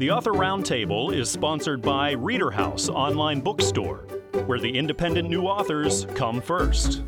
[0.00, 4.06] The Author Roundtable is sponsored by Reader House Online Bookstore,
[4.46, 7.02] where the independent new authors come first.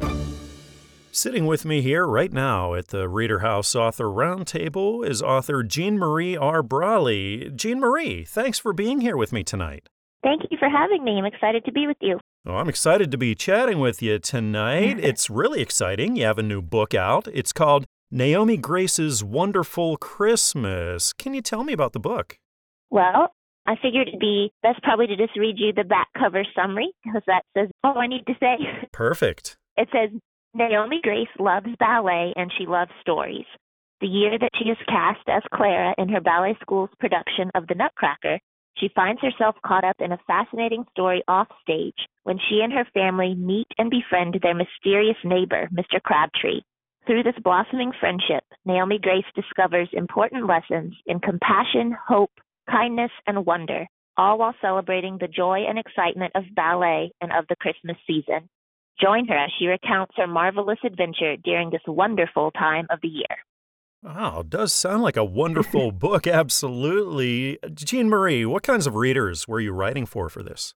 [1.10, 5.98] Sitting with me here right now at the Reader House Author Roundtable is author Jean
[5.98, 6.62] Marie R.
[6.62, 7.50] Brawley.
[7.56, 9.88] Jean Marie, thanks for being here with me tonight.
[10.22, 11.16] Thank you for having me.
[11.16, 12.20] I'm excited to be with you.
[12.44, 14.98] Well, I'm excited to be chatting with you tonight.
[15.02, 16.16] it's really exciting.
[16.16, 17.26] You have a new book out.
[17.32, 21.14] It's called Naomi Grace's Wonderful Christmas.
[21.14, 22.36] Can you tell me about the book?
[22.92, 23.32] Well,
[23.66, 27.22] I figured it'd be best probably to just read you the back cover summary because
[27.26, 28.58] that says all I need to say.
[28.92, 29.56] Perfect.
[29.78, 30.10] It says
[30.52, 33.46] Naomi Grace loves ballet and she loves stories.
[34.02, 37.76] The year that she is cast as Clara in her ballet school's production of The
[37.76, 38.38] Nutcracker,
[38.76, 42.84] she finds herself caught up in a fascinating story off stage when she and her
[42.92, 46.02] family meet and befriend their mysterious neighbor, Mr.
[46.02, 46.60] Crabtree.
[47.06, 52.30] Through this blossoming friendship, Naomi Grace discovers important lessons in compassion, hope,
[52.70, 57.56] kindness, and wonder, all while celebrating the joy and excitement of ballet and of the
[57.56, 58.48] Christmas season.
[59.00, 63.36] Join her as she recounts her marvelous adventure during this wonderful time of the year.
[64.02, 67.58] Wow, does sound like a wonderful book, absolutely.
[67.74, 70.74] Jean Marie, what kinds of readers were you writing for for this?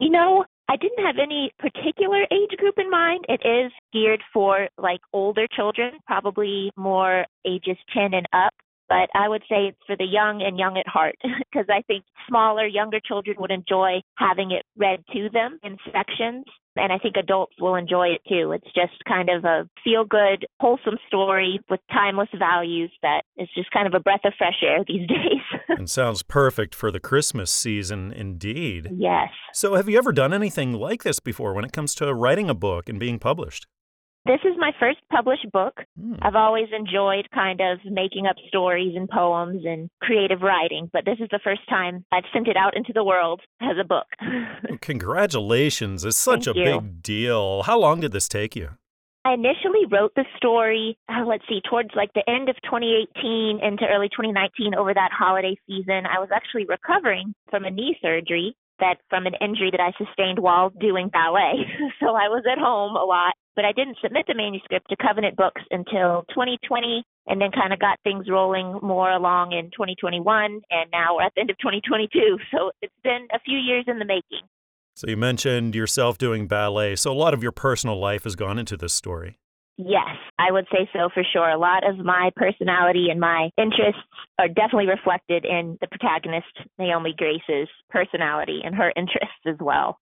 [0.00, 3.24] You know, I didn't have any particular age group in mind.
[3.28, 8.54] It is geared for like older children, probably more ages 10 and up
[8.94, 11.16] but I would say it's for the young and young at heart
[11.52, 16.44] because I think smaller, younger children would enjoy having it read to them in sections.
[16.76, 18.52] And I think adults will enjoy it too.
[18.52, 23.70] It's just kind of a feel good, wholesome story with timeless values that is just
[23.70, 25.42] kind of a breath of fresh air these days.
[25.68, 28.90] and sounds perfect for the Christmas season indeed.
[28.96, 29.30] Yes.
[29.52, 32.54] So, have you ever done anything like this before when it comes to writing a
[32.54, 33.66] book and being published?
[34.26, 35.74] This is my first published book.
[36.00, 36.14] Hmm.
[36.22, 41.18] I've always enjoyed kind of making up stories and poems and creative writing, but this
[41.20, 44.06] is the first time I've sent it out into the world as a book.
[44.80, 46.06] Congratulations.
[46.06, 46.80] It's such Thank a you.
[46.80, 47.64] big deal.
[47.64, 48.70] How long did this take you?
[49.26, 53.84] I initially wrote the story, uh, let's see, towards like the end of 2018 into
[53.84, 56.04] early 2019 over that holiday season.
[56.04, 60.38] I was actually recovering from a knee surgery that from an injury that I sustained
[60.38, 61.64] while doing ballet.
[62.00, 65.36] so I was at home a lot, but I didn't submit the manuscript to Covenant
[65.36, 70.90] Books until 2020 and then kind of got things rolling more along in 2021 and
[70.92, 72.38] now we're at the end of 2022.
[72.54, 74.46] So it's been a few years in the making.
[74.96, 76.94] So, you mentioned yourself doing ballet.
[76.94, 79.38] So, a lot of your personal life has gone into this story.
[79.76, 81.50] Yes, I would say so for sure.
[81.50, 84.00] A lot of my personality and my interests
[84.38, 86.46] are definitely reflected in the protagonist,
[86.78, 89.98] Naomi Grace's personality and her interests as well.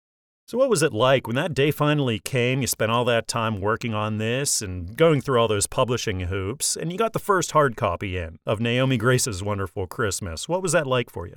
[0.49, 2.63] So, what was it like when that day finally came?
[2.63, 6.75] You spent all that time working on this and going through all those publishing hoops,
[6.75, 10.49] and you got the first hard copy in of Naomi Grace's Wonderful Christmas.
[10.49, 11.35] What was that like for you?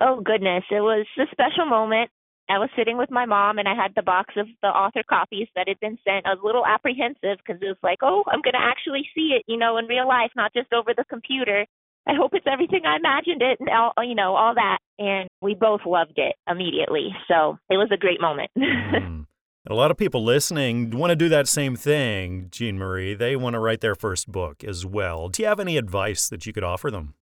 [0.00, 0.64] Oh, goodness.
[0.68, 2.10] It was a special moment.
[2.48, 5.46] I was sitting with my mom and I had the box of the author copies
[5.54, 6.26] that had been sent.
[6.26, 9.38] I was a little apprehensive because it was like, oh, I'm going to actually see
[9.38, 11.66] it, you know, in real life, not just over the computer.
[12.08, 14.78] I hope it's everything I imagined it and all, you know, all that.
[14.98, 17.14] And we both loved it immediately.
[17.28, 18.50] So it was a great moment.
[18.60, 19.26] Mm.
[19.68, 23.12] A lot of people listening want to do that same thing, Jean Marie.
[23.14, 25.28] They want to write their first book as well.
[25.28, 27.14] Do you have any advice that you could offer them?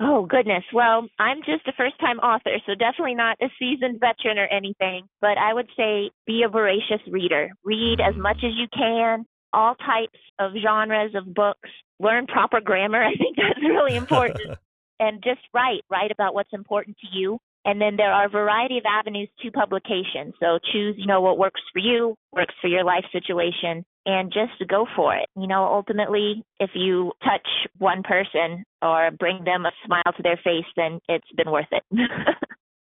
[0.00, 0.64] Oh, goodness.
[0.72, 5.06] Well, I'm just a first time author, so definitely not a seasoned veteran or anything.
[5.20, 7.50] But I would say be a voracious reader.
[7.64, 11.70] Read as much as you can, all types of genres of books.
[12.00, 13.02] Learn proper grammar.
[13.02, 14.58] I think that's really important.
[15.00, 15.82] and just write.
[15.90, 17.38] Write about what's important to you.
[17.66, 20.34] And then there are a variety of avenues to publication.
[20.38, 24.68] So choose, you know, what works for you, works for your life situation, and just
[24.68, 25.26] go for it.
[25.34, 27.48] You know, ultimately, if you touch
[27.78, 31.82] one person or bring them a smile to their face, then it's been worth it.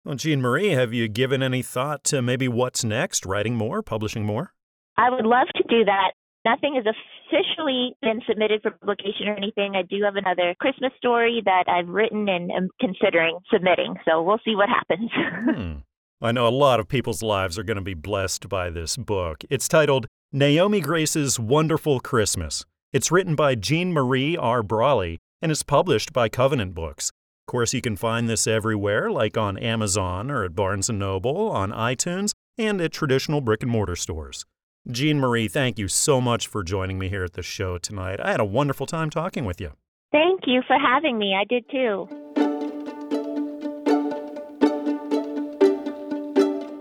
[0.05, 3.25] Well, Jean Marie, have you given any thought to maybe what's next?
[3.25, 4.53] Writing more, publishing more?
[4.97, 6.15] I would love to do that.
[6.45, 9.75] Nothing has officially been submitted for publication or anything.
[9.77, 13.95] I do have another Christmas story that I've written and am considering submitting.
[14.09, 15.11] So we'll see what happens.
[15.43, 15.73] Hmm.
[16.21, 19.43] I know a lot of people's lives are going to be blessed by this book.
[19.51, 22.65] It's titled Naomi Grace's Wonderful Christmas.
[22.93, 24.63] It's written by Jean Marie R.
[24.63, 27.11] Brawley and is published by Covenant Books.
[27.43, 31.51] Of course, you can find this everywhere, like on Amazon or at Barnes & Noble,
[31.51, 34.45] on iTunes, and at traditional brick and mortar stores.
[34.91, 38.19] Jean Marie, thank you so much for joining me here at the show tonight.
[38.21, 39.73] I had a wonderful time talking with you.
[40.11, 41.37] Thank you for having me.
[41.39, 42.09] I did too.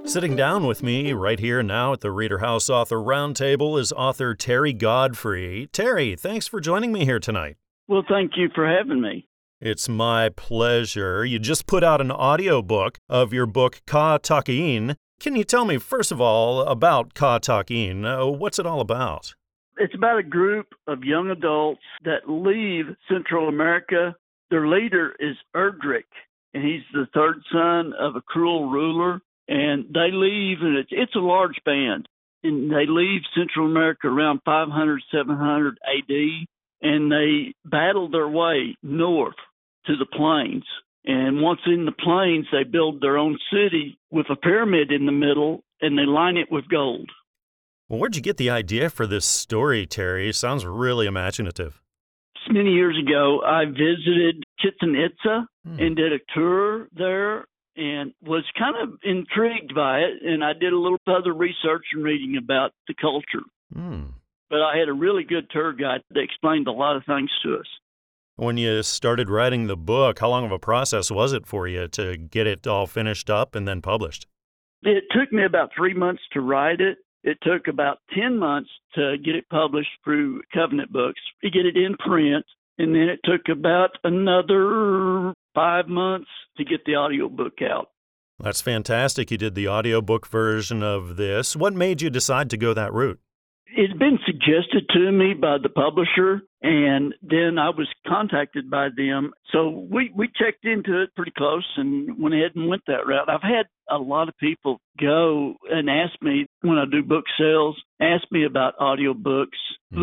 [0.07, 4.33] Sitting down with me right here now at the Reader House Author Roundtable is author
[4.33, 5.69] Terry Godfrey.
[5.71, 7.55] Terry, thanks for joining me here tonight.
[7.87, 9.27] Well, thank you for having me.
[9.61, 11.23] It's my pleasure.
[11.23, 14.95] You just put out an audiobook of your book, Ka Takin.
[15.21, 18.05] Can you tell me, first of all, about Ka Takin?
[18.05, 19.35] Uh, what's it all about?
[19.77, 24.15] It's about a group of young adults that leave Central America.
[24.49, 26.03] Their leader is Erdrich,
[26.53, 31.15] and he's the third son of a cruel ruler and they leave, and it's it's
[31.15, 32.07] a large band,
[32.43, 36.47] and they leave Central America around 500, 700 A.D.
[36.81, 39.35] and they battle their way north
[39.85, 40.63] to the plains.
[41.05, 45.11] And once in the plains, they build their own city with a pyramid in the
[45.11, 47.09] middle, and they line it with gold.
[47.89, 50.29] Well, where'd you get the idea for this story, Terry?
[50.29, 51.81] It Sounds really imaginative.
[52.49, 55.79] Many years ago, I visited Chichen Itza hmm.
[55.79, 57.45] and did a tour there
[57.75, 60.23] and was kind of intrigued by it.
[60.23, 63.45] And I did a little further research and reading about the culture.
[63.75, 64.09] Mm.
[64.49, 67.55] But I had a really good tour guide that explained a lot of things to
[67.55, 67.67] us.
[68.35, 71.87] When you started writing the book, how long of a process was it for you
[71.89, 74.25] to get it all finished up and then published?
[74.83, 76.97] It took me about three months to write it.
[77.23, 81.77] It took about 10 months to get it published through Covenant Books, to get it
[81.77, 82.45] in print.
[82.79, 87.89] And then it took about another five months to get the audiobook out.
[88.39, 89.29] That's fantastic.
[89.29, 91.55] You did the audiobook version of this.
[91.55, 93.19] What made you decide to go that route?
[93.77, 99.31] It'd been suggested to me by the publisher, and then I was contacted by them.
[99.51, 103.29] So we, we checked into it pretty close and went ahead and went that route.
[103.29, 107.81] I've had a lot of people go and ask me when I do book sales,
[108.01, 109.59] ask me about audiobooks.
[109.93, 110.01] Mm.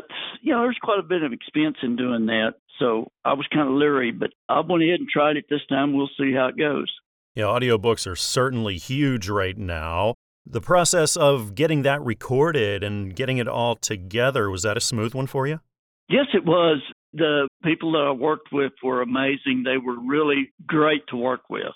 [0.00, 2.54] But, you know, there's quite a bit of expense in doing that.
[2.78, 5.92] So I was kind of leery, but I went ahead and tried it this time.
[5.92, 6.90] We'll see how it goes.
[7.34, 10.14] Yeah, audiobooks are certainly huge right now.
[10.52, 15.14] The process of getting that recorded and getting it all together, was that a smooth
[15.14, 15.60] one for you?
[16.08, 16.82] Yes, it was.
[17.12, 19.62] The people that I worked with were amazing.
[19.64, 21.72] They were really great to work with.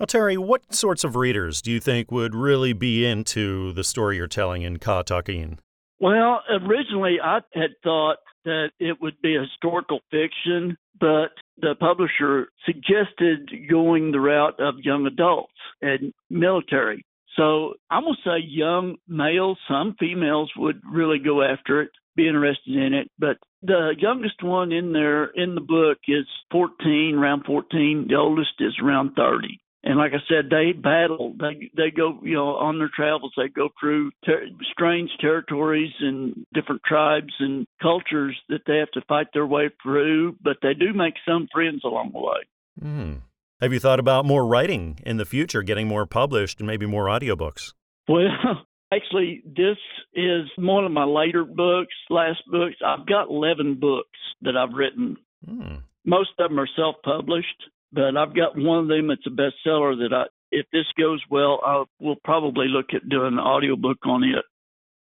[0.00, 4.16] Now, Terry, what sorts of readers do you think would really be into the story
[4.16, 5.60] you're telling in Ka Takin?
[6.00, 13.50] Well, originally I had thought that it would be historical fiction, but the publisher suggested
[13.70, 17.04] going the route of young adults and military.
[17.36, 22.28] So I'm going to say young males, some females would really go after it, be
[22.28, 23.10] interested in it.
[23.18, 28.06] But the youngest one in there in the book is 14, around 14.
[28.08, 31.34] The oldest is around 30 and like I said, they battle.
[31.38, 33.32] They they go, you know, on their travels.
[33.36, 39.00] They go through ter- strange territories and different tribes and cultures that they have to
[39.08, 40.36] fight their way through.
[40.42, 42.40] But they do make some friends along the way.
[42.82, 43.20] Mm.
[43.60, 47.06] Have you thought about more writing in the future, getting more published, and maybe more
[47.06, 47.74] audiobooks?
[48.08, 48.26] Well,
[48.92, 49.76] actually, this
[50.14, 52.76] is one of my later books, last books.
[52.84, 55.16] I've got 11 books that I've written.
[55.46, 55.82] Mm.
[56.04, 57.62] Most of them are self published
[57.92, 61.60] but I've got one of them that's a bestseller that I, if this goes well,
[61.64, 64.44] I will probably look at doing an audiobook on it.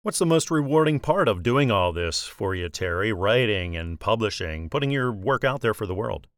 [0.03, 3.13] What's the most rewarding part of doing all this for you, Terry?
[3.13, 6.29] Writing and publishing, putting your work out there for the world?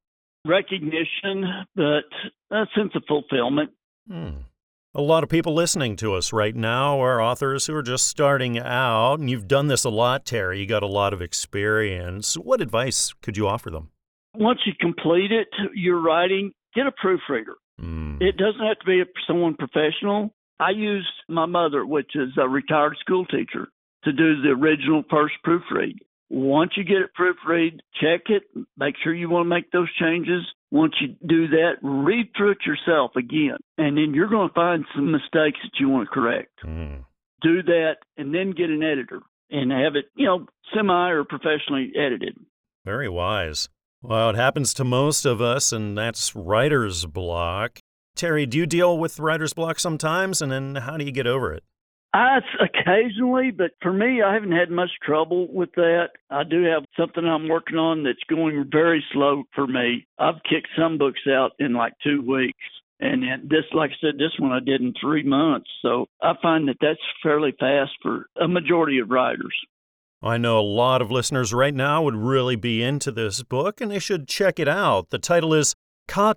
[0.48, 1.44] Recognition,
[1.76, 2.08] but
[2.50, 3.70] a sense of fulfillment.
[4.10, 4.30] Hmm.
[4.94, 8.58] A lot of people listening to us right now are authors who are just starting
[8.58, 10.60] out, and you've done this a lot, Terry.
[10.60, 12.34] You got a lot of experience.
[12.34, 13.90] What advice could you offer them?
[14.38, 17.56] once you complete it, your writing, get a proofreader.
[17.80, 18.22] Mm.
[18.22, 20.30] It doesn't have to be someone professional.
[20.60, 23.68] I used my mother, which is a retired school teacher,
[24.04, 25.98] to do the original first proofread.
[26.30, 28.42] Once you get it proofread, check it,
[28.76, 30.42] make sure you want to make those changes.
[30.70, 34.84] Once you do that, read through it yourself again, and then you're going to find
[34.94, 36.52] some mistakes that you want to correct.
[36.64, 37.04] Mm.
[37.40, 41.92] Do that, and then get an editor and have it, you know, semi or professionally
[41.96, 42.36] edited.
[42.84, 43.70] Very wise.
[44.02, 47.80] Well, it happens to most of us, and that's writer's block.
[48.14, 51.52] Terry, do you deal with writer's block sometimes, and then how do you get over
[51.52, 51.64] it?
[52.14, 56.08] I occasionally, but for me, I haven't had much trouble with that.
[56.30, 60.06] I do have something I'm working on that's going very slow for me.
[60.18, 62.58] I've kicked some books out in like two weeks.
[63.00, 65.68] And this, like I said, this one I did in three months.
[65.82, 69.54] So I find that that's fairly fast for a majority of writers.
[70.20, 73.90] I know a lot of listeners right now would really be into this book and
[73.90, 75.10] they should check it out.
[75.10, 75.76] The title is
[76.08, 76.34] Ka.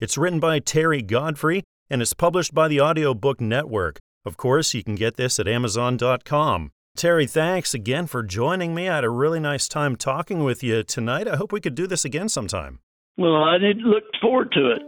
[0.00, 3.98] It's written by Terry Godfrey and is published by the Audiobook Network.
[4.24, 6.72] Of course, you can get this at Amazon.com.
[6.96, 8.88] Terry, thanks again for joining me.
[8.88, 11.28] I had a really nice time talking with you tonight.
[11.28, 12.80] I hope we could do this again sometime.
[13.16, 14.82] Well, I did look forward to it.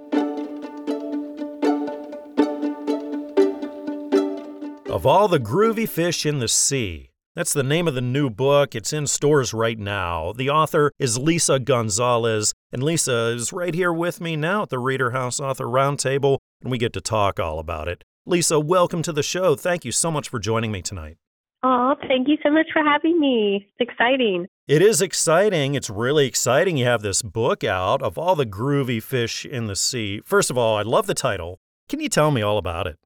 [4.91, 7.11] Of all the groovy fish in the sea.
[7.37, 8.75] That's the name of the new book.
[8.75, 10.33] It's in stores right now.
[10.33, 14.81] The author is Lisa Gonzalez, and Lisa is right here with me now at the
[14.81, 18.03] Reader House Author Roundtable, and we get to talk all about it.
[18.27, 19.55] Lisa, welcome to the show.
[19.55, 21.17] Thank you so much for joining me tonight.
[21.63, 23.67] Oh, thank you so much for having me.
[23.79, 24.47] It's exciting.
[24.69, 25.75] It is exciting.
[25.75, 26.77] It's really exciting.
[26.77, 30.21] You have this book out of all the groovy fish in the sea.
[30.25, 31.61] First of all, I love the title.
[31.89, 32.99] Can you tell me all about it?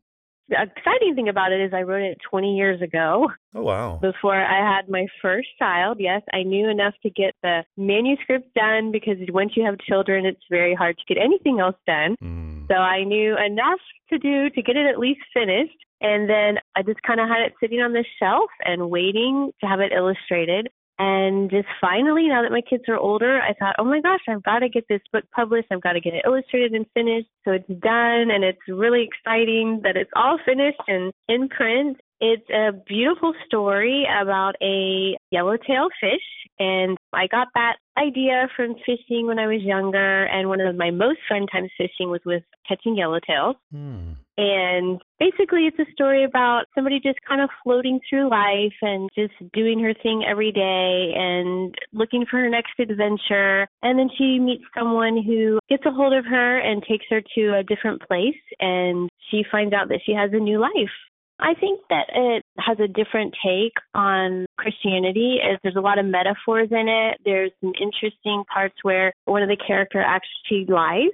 [0.49, 3.28] The exciting thing about it is I wrote it 20 years ago.
[3.54, 3.99] Oh, wow.
[4.02, 5.99] Before I had my first child.
[6.00, 10.42] Yes, I knew enough to get the manuscript done because once you have children, it's
[10.50, 12.16] very hard to get anything else done.
[12.23, 12.53] Mm.
[12.68, 13.80] So I knew enough
[14.11, 15.76] to do to get it at least finished.
[16.00, 19.66] And then I just kind of had it sitting on the shelf and waiting to
[19.66, 20.68] have it illustrated.
[20.99, 24.42] And just finally, now that my kids are older, I thought, oh my gosh, I've
[24.44, 25.68] got to get this book published.
[25.73, 27.28] I've got to get it illustrated and finished.
[27.44, 28.30] So it's done.
[28.30, 31.99] And it's really exciting that it's all finished and in print.
[32.21, 36.23] It's a beautiful story about a yellowtail fish.
[36.59, 40.25] And I got that idea from fishing when I was younger.
[40.25, 43.54] And one of my most fun times fishing was with catching yellowtails.
[43.73, 44.12] Hmm.
[44.37, 49.35] And basically, it's a story about somebody just kind of floating through life and just
[49.52, 53.68] doing her thing every day and looking for her next adventure.
[53.83, 57.59] And then she meets someone who gets a hold of her and takes her to
[57.59, 58.42] a different place.
[58.59, 60.94] And she finds out that she has a new life.
[61.41, 65.37] I think that it has a different take on Christianity.
[65.37, 67.19] Is there's a lot of metaphors in it.
[67.25, 71.11] There's some interesting parts where one of the character actually lies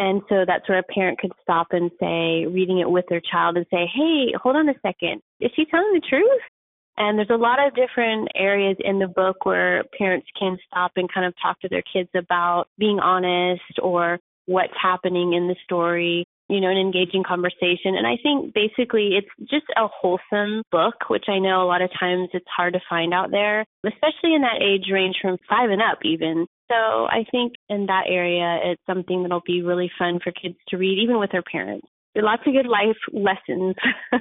[0.00, 3.58] and so that's where a parent could stop and say, reading it with their child
[3.58, 5.20] and say, hey, hold on a second.
[5.40, 6.40] Is she telling the truth?
[6.96, 11.12] And there's a lot of different areas in the book where parents can stop and
[11.12, 16.26] kind of talk to their kids about being honest or what's happening in the story,
[16.50, 17.94] you know, an engaging conversation.
[17.96, 21.90] And I think basically it's just a wholesome book, which I know a lot of
[21.98, 25.80] times it's hard to find out there, especially in that age range from five and
[25.80, 26.46] up, even.
[26.68, 30.76] So I think in that area, it's something that'll be really fun for kids to
[30.76, 31.86] read, even with their parents.
[32.14, 33.76] There are lots of good life lessons.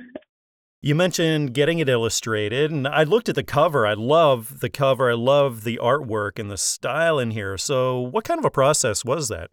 [0.81, 3.85] You mentioned getting it illustrated, and I looked at the cover.
[3.85, 5.11] I love the cover.
[5.11, 7.57] I love the artwork and the style in here.
[7.57, 9.49] So, what kind of a process was that?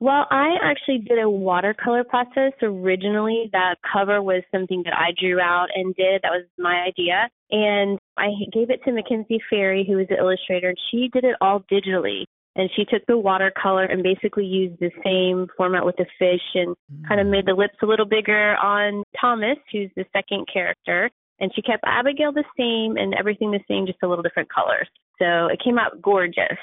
[0.00, 3.50] Well, I actually did a watercolor process originally.
[3.52, 6.22] That cover was something that I drew out and did.
[6.22, 7.28] That was my idea.
[7.50, 11.34] And I gave it to Mackenzie Ferry, who was the illustrator, and she did it
[11.40, 12.24] all digitally
[12.58, 16.74] and she took the watercolor and basically used the same format with the fish and
[17.06, 17.30] kind of mm.
[17.30, 21.08] made the lips a little bigger on Thomas, who's the second character.
[21.38, 24.88] And she kept Abigail the same and everything the same, just a little different colors.
[25.20, 26.58] So it came out gorgeous.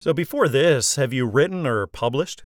[0.00, 2.42] So, before this, have you written or published?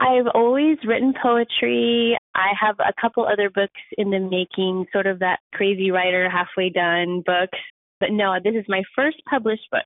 [0.00, 2.16] I've always written poetry.
[2.34, 6.70] I have a couple other books in the making, sort of that crazy writer, halfway
[6.70, 7.58] done books.
[8.00, 9.82] But no, this is my first published book.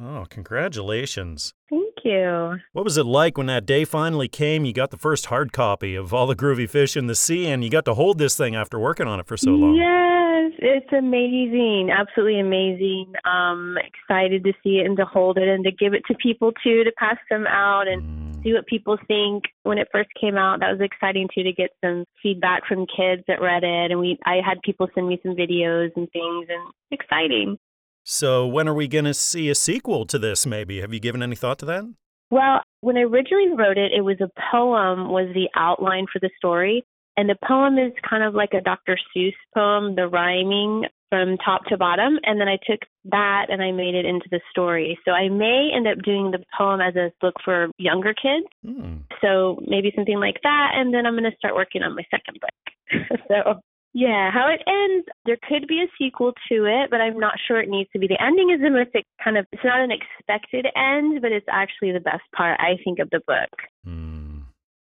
[0.00, 1.54] Oh, congratulations.
[1.70, 2.58] Thank you.
[2.72, 4.64] What was it like when that day finally came?
[4.64, 7.64] You got the first hard copy of All the Groovy Fish in the Sea, and
[7.64, 9.74] you got to hold this thing after working on it for so long.
[9.74, 11.90] Yes, it's amazing.
[11.90, 13.14] Absolutely amazing.
[13.24, 16.52] Um, excited to see it and to hold it and to give it to people
[16.62, 18.35] too, to pass them out and Mm.
[18.46, 19.44] See what people think.
[19.64, 23.22] When it first came out, that was exciting too to get some feedback from kids
[23.28, 23.90] that read it.
[23.90, 27.58] And we, I had people send me some videos and things, and exciting.
[28.04, 30.80] So, when are we going to see a sequel to this, maybe?
[30.80, 31.84] Have you given any thought to that?
[32.30, 36.30] Well, when I originally wrote it, it was a poem was the outline for the
[36.36, 36.84] story.
[37.16, 38.98] And the poem is kind of like a Dr.
[39.16, 42.18] Seuss poem, the rhyming from top to bottom.
[42.24, 44.98] And then I took that and I made it into the story.
[45.04, 48.46] So I may end up doing the poem as a book for younger kids.
[48.64, 48.98] Hmm.
[49.20, 50.72] So maybe something like that.
[50.74, 53.20] And then I'm going to start working on my second book.
[53.28, 53.60] so
[53.96, 57.62] yeah, how it ends, there could be a sequel to it, but I'm not sure
[57.62, 58.06] it needs to be.
[58.06, 58.90] The ending is the most
[59.24, 62.98] kind of, it's not an expected end, but it's actually the best part, I think,
[62.98, 63.48] of the book.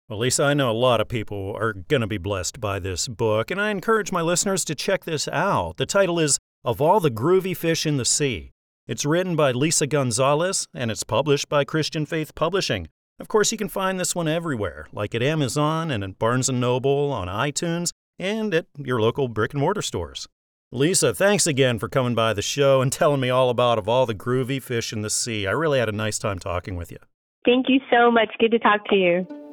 [0.08, 3.08] Well, Lisa, I know a lot of people are going to be blessed by this
[3.08, 5.78] book, and I encourage my listeners to check this out.
[5.78, 8.52] The title is Of All the Groovy Fish in the Sea.
[8.88, 12.88] It's written by Lisa Gonzalez, and it's published by Christian Faith Publishing.
[13.20, 16.52] Of course, you can find this one everywhere, like at Amazon and at Barnes &
[16.52, 20.28] Noble, on iTunes, and at your local brick and mortar stores.
[20.72, 24.06] Lisa, thanks again for coming by the show and telling me all about of all
[24.06, 25.48] the groovy fish in the sea.
[25.48, 27.00] I really had a nice time talking with you.
[27.44, 28.30] Thank you so much.
[28.40, 29.45] Good to talk to you.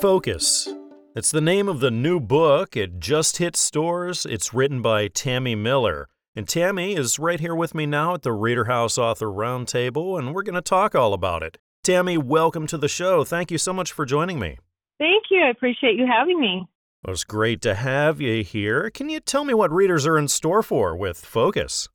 [0.00, 0.68] Focus.
[1.14, 2.76] It's the name of the new book.
[2.76, 4.26] It just hit stores.
[4.26, 6.08] It's written by Tammy Miller.
[6.34, 10.34] And Tammy is right here with me now at the Reader House Author Roundtable, and
[10.34, 11.56] we're going to talk all about it.
[11.82, 13.24] Tammy, welcome to the show.
[13.24, 14.58] Thank you so much for joining me.
[14.98, 15.42] Thank you.
[15.42, 16.66] I appreciate you having me.
[17.02, 18.90] Well, it's great to have you here.
[18.90, 21.88] Can you tell me what readers are in store for with Focus?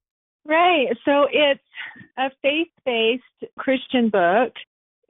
[0.43, 0.87] Right.
[1.05, 1.61] So it's
[2.17, 4.53] a faith based Christian book.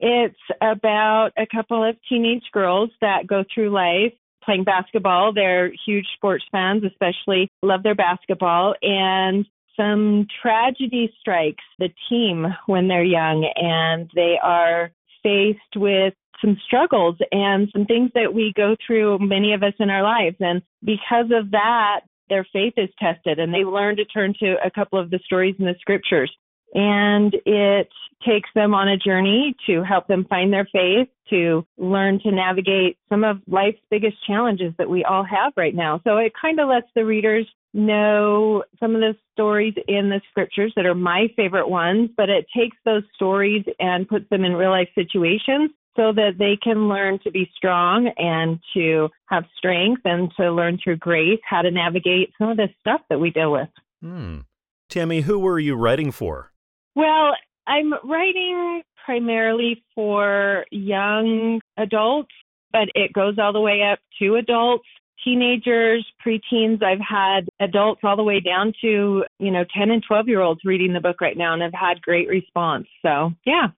[0.04, 4.12] It's about a couple of teenage girls that go through life
[4.44, 5.32] playing basketball.
[5.32, 8.74] They're huge sports fans, especially love their basketball.
[8.82, 14.90] And some tragedy strikes the team when they're young and they are
[15.22, 19.88] faced with some struggles and some things that we go through, many of us in
[19.88, 20.36] our lives.
[20.40, 24.70] And because of that, their faith is tested and they learn to turn to a
[24.70, 26.36] couple of the stories in the scriptures.
[26.74, 27.88] And it
[28.26, 32.98] takes them on a journey to help them find their faith, to learn to navigate
[33.08, 36.00] some of life's biggest challenges that we all have right now.
[36.04, 40.72] So it kind of lets the readers know some of the stories in the scriptures
[40.76, 44.70] that are my favorite ones, but it takes those stories and puts them in real
[44.70, 50.30] life situations so that they can learn to be strong and to have strength and
[50.36, 53.68] to learn through grace how to navigate some of this stuff that we deal with.
[54.00, 54.40] Hmm.
[54.88, 56.51] Tammy, who were you writing for?
[56.94, 57.34] Well,
[57.66, 62.32] I'm writing primarily for young adults,
[62.72, 64.84] but it goes all the way up to adults,
[65.24, 66.82] teenagers, preteens.
[66.82, 70.60] I've had adults all the way down to, you know, 10 and 12 year olds
[70.64, 72.86] reading the book right now and I've had great response.
[73.02, 73.68] So, yeah.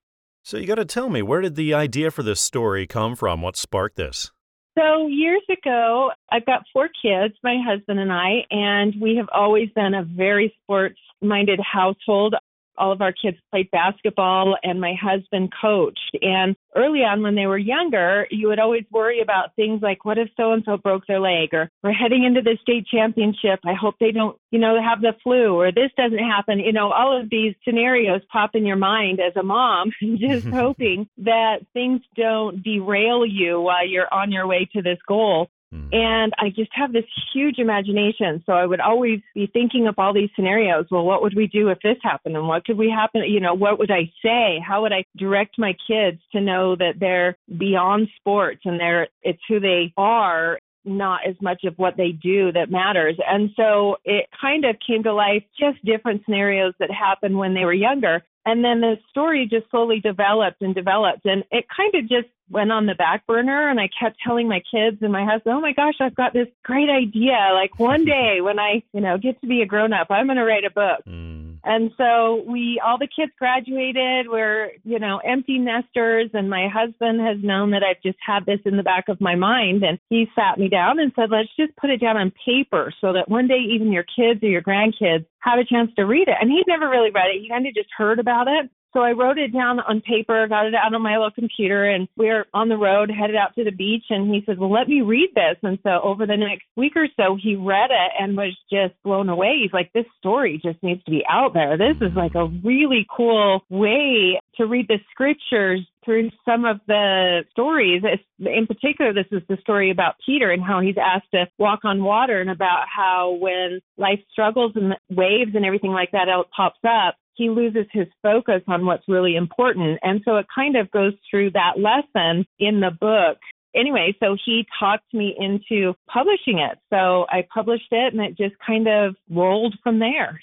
[0.42, 3.40] So you got to tell me, where did the idea for this story come from?
[3.40, 4.30] What sparked this?
[4.76, 9.68] So, years ago, I've got four kids, my husband and I, and we have always
[9.70, 12.34] been a very sports minded household
[12.76, 16.16] all of our kids played basketball and my husband coached.
[16.20, 20.18] And early on when they were younger, you would always worry about things like what
[20.18, 23.60] if so and so broke their leg or we're heading into the state championship.
[23.64, 26.58] I hope they don't, you know, have the flu or this doesn't happen.
[26.58, 31.08] You know, all of these scenarios pop in your mind as a mom, just hoping
[31.18, 35.48] that things don't derail you while you're on your way to this goal.
[35.74, 35.88] Hmm.
[35.92, 38.42] And I just have this huge imagination.
[38.46, 40.86] So I would always be thinking of all these scenarios.
[40.90, 42.36] Well, what would we do if this happened?
[42.36, 43.22] And what could we happen?
[43.26, 44.60] You know, what would I say?
[44.64, 49.42] How would I direct my kids to know that they're beyond sports and they're, it's
[49.48, 53.16] who they are not as much of what they do that matters.
[53.26, 57.64] And so it kind of came to life just different scenarios that happened when they
[57.64, 58.22] were younger.
[58.46, 61.24] And then the story just slowly developed and developed.
[61.24, 63.70] And it kind of just went on the back burner.
[63.70, 66.48] And I kept telling my kids and my husband, oh my gosh, I've got this
[66.62, 67.50] great idea.
[67.54, 70.36] Like one day when I, you know, get to be a grown up, I'm going
[70.36, 71.04] to write a book.
[71.08, 71.33] Mm.
[71.64, 74.28] And so we, all the kids graduated.
[74.28, 76.30] We're, you know, empty nesters.
[76.34, 79.34] And my husband has known that I've just had this in the back of my
[79.34, 79.82] mind.
[79.82, 83.14] And he sat me down and said, let's just put it down on paper so
[83.14, 86.36] that one day even your kids or your grandkids have a chance to read it.
[86.40, 87.40] And he'd never really read it.
[87.40, 88.70] He kind of just heard about it.
[88.94, 92.06] So I wrote it down on paper, got it out on my little computer, and
[92.16, 94.04] we were on the road, headed out to the beach.
[94.08, 95.56] And he said, Well, let me read this.
[95.64, 99.28] And so over the next week or so, he read it and was just blown
[99.28, 99.58] away.
[99.62, 101.76] He's like, This story just needs to be out there.
[101.76, 107.44] This is like a really cool way to read the scriptures through some of the
[107.50, 108.02] stories.
[108.38, 112.04] In particular, this is the story about Peter and how he's asked to walk on
[112.04, 117.16] water, and about how when life struggles and waves and everything like that pops up,
[117.34, 119.98] he loses his focus on what's really important.
[120.02, 123.38] And so it kind of goes through that lesson in the book.
[123.74, 126.78] Anyway, so he talked me into publishing it.
[126.90, 130.40] So I published it and it just kind of rolled from there.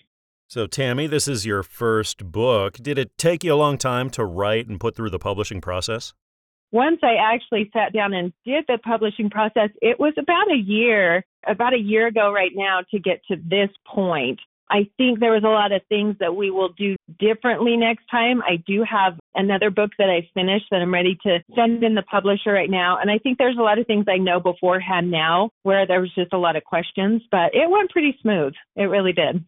[0.48, 2.74] So, Tammy, this is your first book.
[2.74, 6.14] Did it take you a long time to write and put through the publishing process?
[6.74, 11.24] Once I actually sat down and did the publishing process, it was about a year,
[11.48, 14.42] about a year ago right now to get to this point.
[14.72, 18.42] I think there was a lot of things that we will do differently next time.
[18.42, 22.04] I do have another book that I finished that I'm ready to send in the
[22.04, 22.98] publisher right now.
[22.98, 26.14] And I think there's a lot of things I know beforehand now where there was
[26.16, 28.54] just a lot of questions, but it went pretty smooth.
[28.78, 29.44] It really did.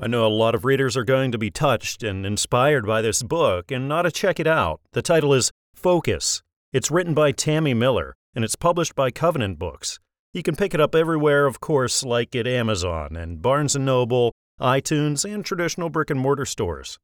[0.00, 3.22] I know a lot of readers are going to be touched and inspired by this
[3.22, 4.80] book and ought to check it out.
[4.92, 6.42] The title is Focus.
[6.72, 10.00] It's written by Tammy Miller and it's published by Covenant Books.
[10.32, 14.32] You can pick it up everywhere, of course, like at Amazon and Barnes & Noble
[14.60, 16.98] iTunes, and traditional brick and mortar stores.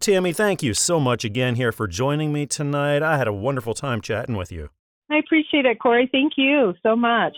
[0.00, 3.02] Tammy, thank you so much again here for joining me tonight.
[3.02, 4.70] I had a wonderful time chatting with you.
[5.10, 6.08] I appreciate it, Corey.
[6.10, 7.36] Thank you so much.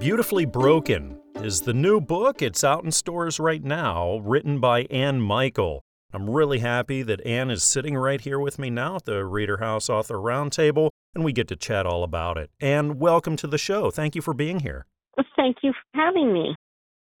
[0.00, 2.42] Beautifully Broken is the new book.
[2.42, 5.82] It's out in stores right now, written by Anne Michael.
[6.12, 9.58] I'm really happy that Anne is sitting right here with me now at the Reader
[9.58, 12.50] House Author Roundtable, and we get to chat all about it.
[12.60, 13.90] And welcome to the show.
[13.90, 14.86] Thank you for being here.
[15.36, 16.54] Thank you for having me.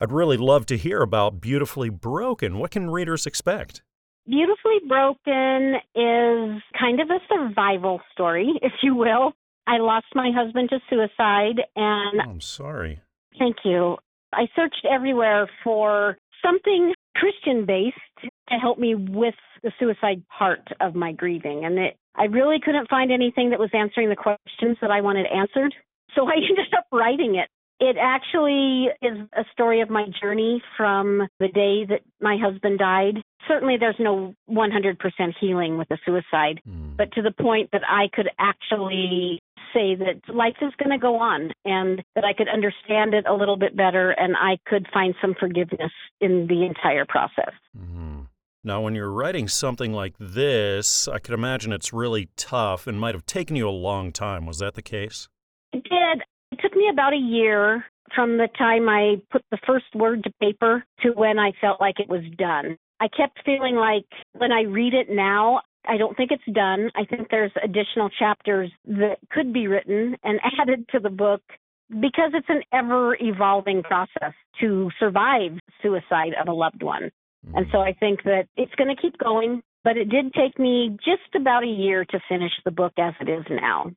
[0.00, 2.58] I'd really love to hear about Beautifully Broken.
[2.58, 3.82] What can readers expect?
[4.26, 9.32] Beautifully Broken is kind of a survival story, if you will.
[9.66, 13.00] I lost my husband to suicide, and oh, I'm sorry.
[13.38, 13.96] Thank you.
[14.32, 20.94] I searched everywhere for something Christian based to help me with the suicide part of
[20.94, 21.64] my grieving.
[21.64, 25.26] And it, I really couldn't find anything that was answering the questions that I wanted
[25.26, 25.74] answered.
[26.14, 27.48] So I ended up writing it.
[27.82, 33.22] It actually is a story of my journey from the day that my husband died.
[33.48, 34.96] Certainly, there's no 100%
[35.40, 36.94] healing with a suicide, mm.
[36.98, 39.40] but to the point that I could actually
[39.72, 43.34] say that life is going to go on and that I could understand it a
[43.34, 47.52] little bit better and I could find some forgiveness in the entire process.
[47.76, 48.20] Mm-hmm.
[48.62, 53.14] Now, when you're writing something like this, I could imagine it's really tough and might
[53.14, 54.44] have taken you a long time.
[54.44, 55.28] Was that the case?
[55.72, 56.22] It did.
[56.52, 60.32] It took me about a year from the time I put the first word to
[60.40, 62.76] paper to when I felt like it was done.
[63.00, 66.90] I kept feeling like when I read it now, I don't think it's done.
[66.94, 71.42] I think there's additional chapters that could be written and added to the book
[71.88, 77.10] because it's an ever evolving process to survive suicide of a loved one.
[77.46, 77.56] Mm-hmm.
[77.56, 80.96] And so I think that it's going to keep going, but it did take me
[81.04, 83.90] just about a year to finish the book as it is now.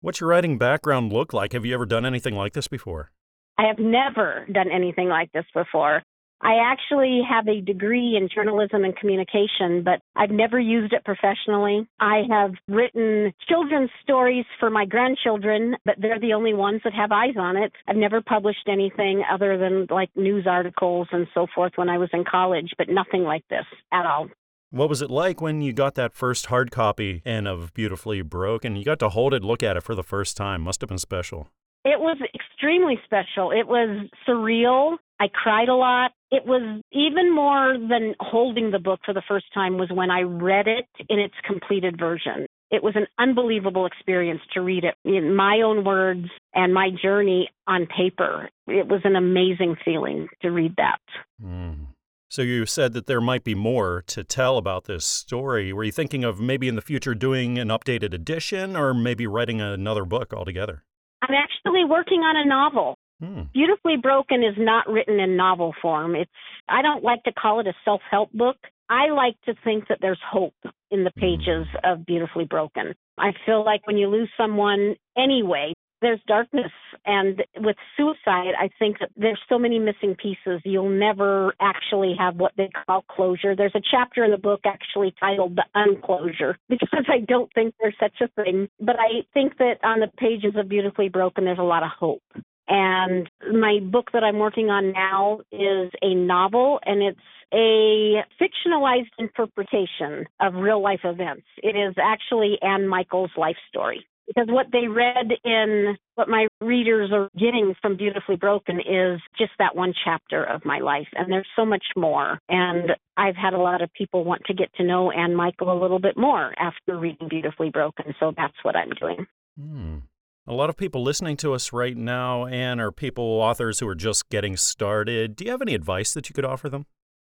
[0.00, 1.52] What's your writing background look like?
[1.52, 3.10] Have you ever done anything like this before?
[3.58, 6.02] I have never done anything like this before.
[6.44, 11.88] I actually have a degree in journalism and communication, but I've never used it professionally.
[11.98, 17.12] I have written children's stories for my grandchildren, but they're the only ones that have
[17.12, 17.72] eyes on it.
[17.88, 22.10] I've never published anything other than like news articles and so forth when I was
[22.12, 24.28] in college, but nothing like this at all.
[24.70, 28.76] What was it like when you got that first hard copy and of Beautifully Broken?
[28.76, 30.60] You got to hold it, look at it for the first time.
[30.60, 31.48] Must have been special.
[31.84, 33.50] It was extremely special.
[33.50, 34.96] It was surreal.
[35.20, 36.12] I cried a lot.
[36.30, 40.22] It was even more than holding the book for the first time was when I
[40.22, 42.46] read it in its completed version.
[42.70, 47.48] It was an unbelievable experience to read it in my own words and my journey
[47.68, 48.50] on paper.
[48.66, 51.00] It was an amazing feeling to read that.
[51.40, 51.86] Mm.
[52.28, 55.72] So you said that there might be more to tell about this story.
[55.72, 59.60] Were you thinking of maybe in the future doing an updated edition or maybe writing
[59.60, 60.82] another book altogether?
[61.22, 62.96] I'm actually working on a novel.
[63.22, 63.42] Hmm.
[63.52, 66.14] Beautifully Broken is not written in novel form.
[66.16, 66.30] It's
[66.68, 68.56] I don't like to call it a self-help book.
[68.88, 70.54] I like to think that there's hope
[70.90, 71.20] in the hmm.
[71.20, 72.94] pages of Beautifully Broken.
[73.18, 75.72] I feel like when you lose someone anyway,
[76.04, 76.70] there's darkness.
[77.06, 80.60] And with suicide, I think that there's so many missing pieces.
[80.64, 83.56] You'll never actually have what they call closure.
[83.56, 87.96] There's a chapter in the book actually titled The Unclosure because I don't think there's
[87.98, 88.68] such a thing.
[88.78, 92.22] But I think that on the pages of Beautifully Broken, there's a lot of hope.
[92.68, 97.18] And my book that I'm working on now is a novel, and it's
[97.52, 101.46] a fictionalized interpretation of real life events.
[101.62, 107.10] It is actually Anne Michael's life story because what they read in what my readers
[107.12, 111.08] are getting from Beautifully Broken is just that one chapter of my life.
[111.14, 112.38] And there's so much more.
[112.48, 115.80] And I've had a lot of people want to get to know Anne Michael a
[115.80, 118.14] little bit more after reading Beautifully Broken.
[118.20, 119.26] So that's what I'm doing.
[119.58, 119.98] Hmm.
[120.46, 123.94] A lot of people listening to us right now, Anne, are people, authors who are
[123.94, 125.36] just getting started.
[125.36, 126.84] Do you have any advice that you could offer them?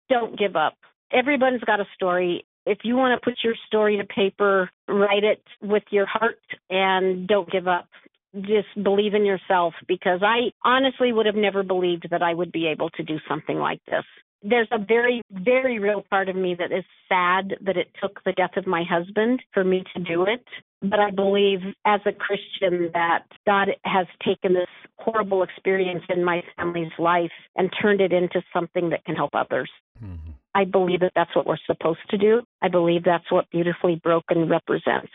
[0.10, 0.74] Don't give up.
[1.12, 5.44] Everybody's got a story if you want to put your story to paper, write it
[5.62, 7.88] with your heart and don't give up.
[8.42, 12.68] Just believe in yourself because I honestly would have never believed that I would be
[12.68, 14.04] able to do something like this.
[14.42, 18.34] There's a very, very real part of me that is sad that it took the
[18.34, 20.46] death of my husband for me to do it.
[20.90, 24.68] But I believe as a Christian that God has taken this
[24.98, 29.70] horrible experience in my family's life and turned it into something that can help others.
[30.04, 30.32] Mm-hmm.
[30.54, 32.42] I believe that that's what we're supposed to do.
[32.62, 35.12] I believe that's what Beautifully Broken represents.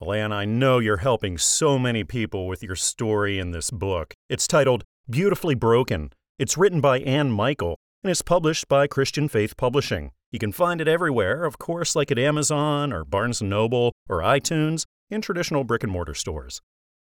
[0.00, 4.14] Well, Anne, I know you're helping so many people with your story in this book.
[4.28, 6.10] It's titled Beautifully Broken.
[6.38, 10.10] It's written by Anne Michael and it's published by Christian Faith Publishing.
[10.30, 14.18] You can find it everywhere, of course, like at Amazon or Barnes & Noble or
[14.18, 16.60] iTunes in traditional brick and mortar stores.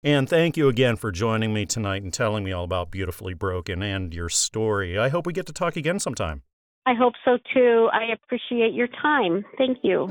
[0.03, 3.81] And thank you again for joining me tonight and telling me all about Beautifully Broken
[3.81, 4.97] and your story.
[4.97, 6.43] I hope we get to talk again sometime.
[6.85, 7.89] I hope so too.
[7.91, 9.43] I appreciate your time.
[9.57, 10.07] Thank you.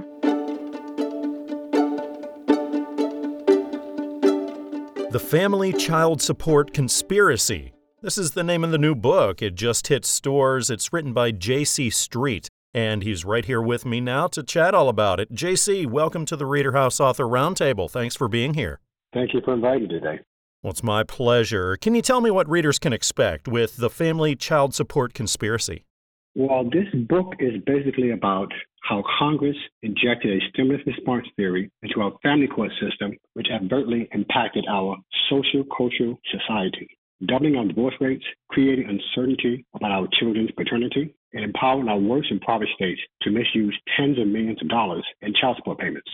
[5.11, 7.73] The Family Child Support Conspiracy.
[8.03, 9.41] This is the name of the new book.
[9.41, 10.69] It just hit stores.
[10.69, 11.89] It's written by J.C.
[11.89, 12.51] Street.
[12.77, 15.33] And he's right here with me now to chat all about it.
[15.33, 17.91] JC, welcome to the Reader House Author Roundtable.
[17.91, 18.81] Thanks for being here.
[19.15, 20.21] Thank you for inviting me today.
[20.63, 21.79] Well, it's my pleasure.
[21.79, 25.87] Can you tell me what readers can expect with The Family Child Support Conspiracy?
[26.35, 32.13] Well, this book is basically about how Congress injected a stimulus response theory into our
[32.23, 34.99] family court system, which advertently impacted our
[35.31, 36.91] social cultural society,
[37.27, 42.41] doubling our divorce rates, creating uncertainty about our children's paternity, and empowering our worst and
[42.41, 46.11] impoverished states to misuse tens of millions of dollars in child support payments.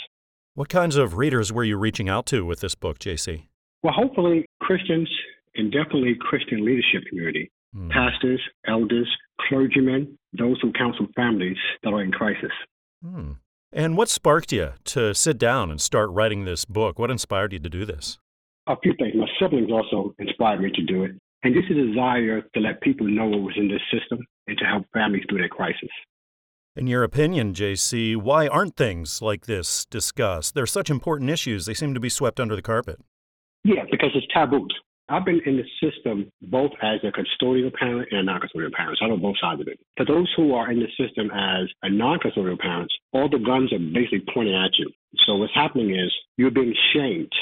[0.55, 3.47] What kinds of readers were you reaching out to with this book, JC?
[3.83, 5.09] Well, hopefully Christians
[5.55, 7.91] and definitely Christian leadership community, mm.
[7.91, 9.09] pastors, elders,
[9.41, 12.53] clergymen, those who counsel families that are in crisis.
[13.05, 13.37] Mm.
[13.73, 16.99] And what sparked you to sit down and start writing this book?
[16.99, 18.19] What inspired you to do this?
[18.67, 19.15] A few things.
[19.17, 21.13] My siblings also inspired me to do it.
[21.45, 24.65] And just a desire to let people know what was in this system and to
[24.65, 25.91] help families through their crisis.
[26.75, 30.55] In your opinion, JC, why aren't things like this discussed?
[30.55, 32.99] They're such important issues, they seem to be swept under the carpet.
[33.65, 34.67] Yeah, because it's taboo.
[35.09, 38.97] I've been in the system both as a custodial parent and a non-custodial parent.
[38.99, 39.79] So I know both sides of it.
[39.97, 43.79] For those who are in the system as a non-custodial parent, all the guns are
[43.79, 44.91] basically pointing at you.
[45.27, 47.33] So what's happening is you're being shamed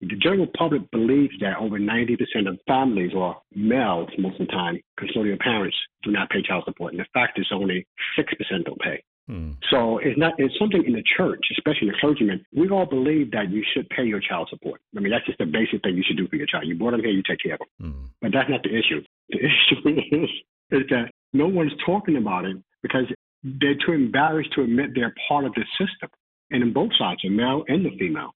[0.00, 2.16] the general public believes that over 90%
[2.48, 6.92] of families or males, most of the time, custodial parents do not pay child support.
[6.92, 7.86] And the fact is only
[8.18, 9.02] 6% don't pay.
[9.28, 9.52] Hmm.
[9.70, 12.44] So it's not it's something in the church, especially the clergymen.
[12.52, 14.80] We all believe that you should pay your child support.
[14.96, 16.64] I mean, that's just the basic thing you should do for your child.
[16.66, 17.92] You brought them here, you take care of them.
[17.92, 18.04] Hmm.
[18.22, 19.02] But that's not the issue.
[19.28, 20.30] The issue is,
[20.72, 23.04] is that no one's talking about it because
[23.44, 26.10] they're too embarrassed to admit they're part of the system.
[26.50, 28.34] And in both sides, the male and the female.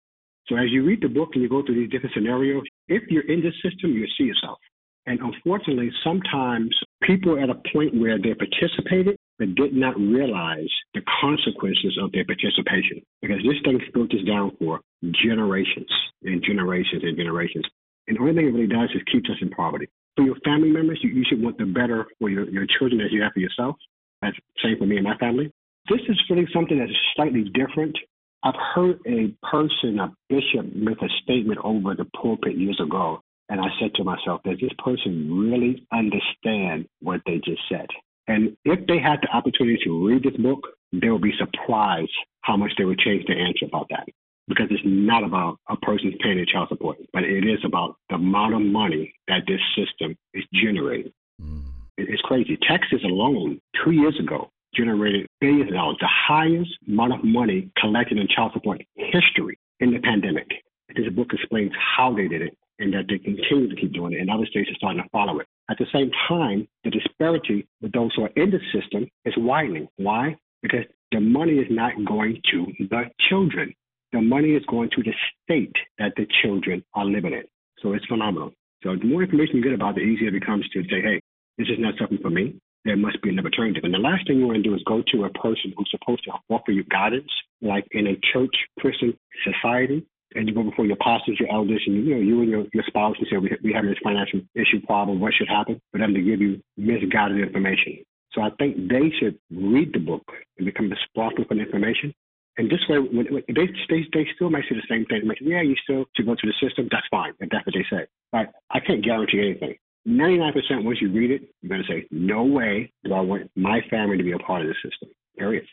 [0.48, 3.28] So as you read the book and you go through these different scenarios, if you're
[3.30, 4.58] in this system, you see yourself.
[5.06, 10.70] And unfortunately, sometimes people are at a point where they participated but did not realize
[10.94, 14.80] the consequences of their participation because this thing filters down for
[15.22, 15.90] generations
[16.22, 17.64] and generations and generations.
[18.06, 19.88] And the only thing it really does is keeps us in poverty.
[20.16, 23.10] For your family members, you, you should want the better for your, your children as
[23.10, 23.76] you have for yourself.
[24.22, 25.50] That's same for me and my family.
[25.90, 27.96] This is really something that's slightly different
[28.44, 33.58] I've heard a person, a bishop, make a statement over the pulpit years ago, and
[33.58, 37.86] I said to myself, does this person really understand what they just said?
[38.28, 40.60] And if they had the opportunity to read this book,
[40.92, 44.06] they would be surprised how much they would change their answer about that.
[44.46, 48.16] Because it's not about a person's paying their child support, but it is about the
[48.16, 51.12] amount of money that this system is generating.
[51.40, 51.62] Mm.
[51.96, 52.58] It's crazy.
[52.68, 58.18] Texas alone, two years ago, generated billions of dollars, the highest amount of money collected
[58.18, 60.48] in child support history in the pandemic.
[60.94, 64.20] This book explains how they did it and that they continue to keep doing it,
[64.20, 65.46] and other states are starting to follow it.
[65.70, 69.88] At the same time, the disparity with those who are in the system is widening.
[69.96, 70.36] Why?
[70.62, 73.72] Because the money is not going to the children.
[74.12, 77.44] The money is going to the state that the children are living in.
[77.80, 78.52] So it's phenomenal.
[78.82, 81.20] So the more information you get about it, the easier it becomes to say, hey,
[81.58, 83.84] this is not something for me there must be another alternative.
[83.84, 86.24] And the last thing you want to do is go to a person who's supposed
[86.24, 87.30] to offer you guidance,
[87.62, 92.04] like in a church Christian society, and you go before your pastors, your elders, and
[92.04, 94.84] you know you and your, your spouse and say we we have this financial issue
[94.84, 95.20] problem.
[95.20, 98.04] What should happen for them to give you misguided information?
[98.32, 100.24] So I think they should read the book
[100.58, 102.12] and become responsible for the information.
[102.56, 105.22] And this way, when, when they, they they still might say the same thing.
[105.26, 106.88] Say, yeah, you still should go to the system.
[106.90, 107.32] That's fine.
[107.40, 108.06] If that's what they say.
[108.30, 109.76] But I can't guarantee anything.
[110.06, 113.80] 99% once you read it, you're going to say, no way do I want my
[113.90, 115.64] family to be a part of the system, period.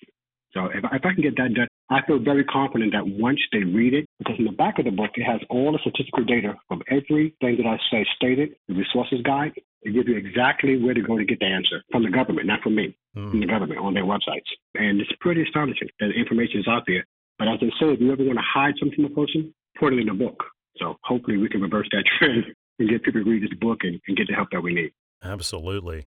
[0.54, 3.63] So if, if I can get that done, I feel very confident that once they
[3.63, 6.56] read it, because in the back of the book, it has all the statistical data
[6.67, 9.52] from everything that I say stated, the resources guide.
[9.84, 12.62] It gives you exactly where to go to get the answer from the government, not
[12.62, 13.32] from me, mm.
[13.32, 14.48] from the government on their websites.
[14.76, 17.06] And it's pretty astonishing that the information is out there.
[17.39, 19.94] But as I say, if you ever want to hide something from a person, put
[19.94, 20.44] it in a book.
[20.78, 22.46] So hopefully we can reverse that trend
[22.82, 24.91] and get people to read this book and, and get the help that we need.
[25.24, 26.06] Absolutely.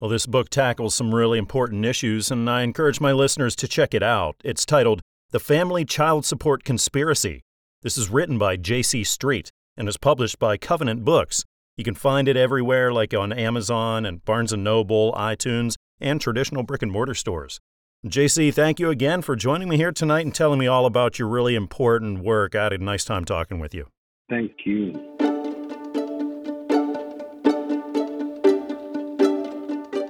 [0.00, 3.94] Well, this book tackles some really important issues, and I encourage my listeners to check
[3.94, 4.36] it out.
[4.44, 5.00] It's titled
[5.30, 7.42] The Family Child Support Conspiracy.
[7.82, 9.04] This is written by J.C.
[9.04, 11.44] Street and is published by Covenant Books.
[11.76, 16.62] You can find it everywhere, like on Amazon and Barnes & Noble, iTunes, and traditional
[16.62, 17.60] brick and mortar stores.
[18.06, 21.28] JC, thank you again for joining me here tonight and telling me all about your
[21.28, 22.54] really important work.
[22.54, 23.86] I had a nice time talking with you.
[24.28, 25.15] Thank you.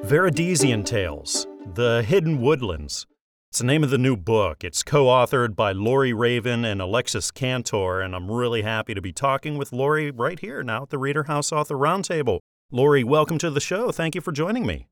[0.07, 3.09] Veridesian Tales The Hidden Woodlands.
[3.51, 4.63] It's the name of the new book.
[4.63, 9.13] It's co authored by Lori Raven and Alexis Cantor, and I'm really happy to be
[9.13, 12.39] talking with Lori right here now at the Reader House Author Roundtable.
[12.71, 13.91] Lori, welcome to the show.
[13.91, 14.87] Thank you for joining me.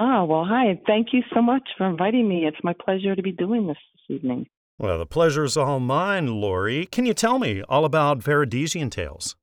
[0.00, 0.80] Oh, well, hi.
[0.84, 2.44] Thank you so much for inviting me.
[2.44, 4.46] It's my pleasure to be doing this this evening.
[4.80, 6.86] Well, the pleasure's all mine, Lori.
[6.86, 9.36] Can you tell me all about Veridesian Tales?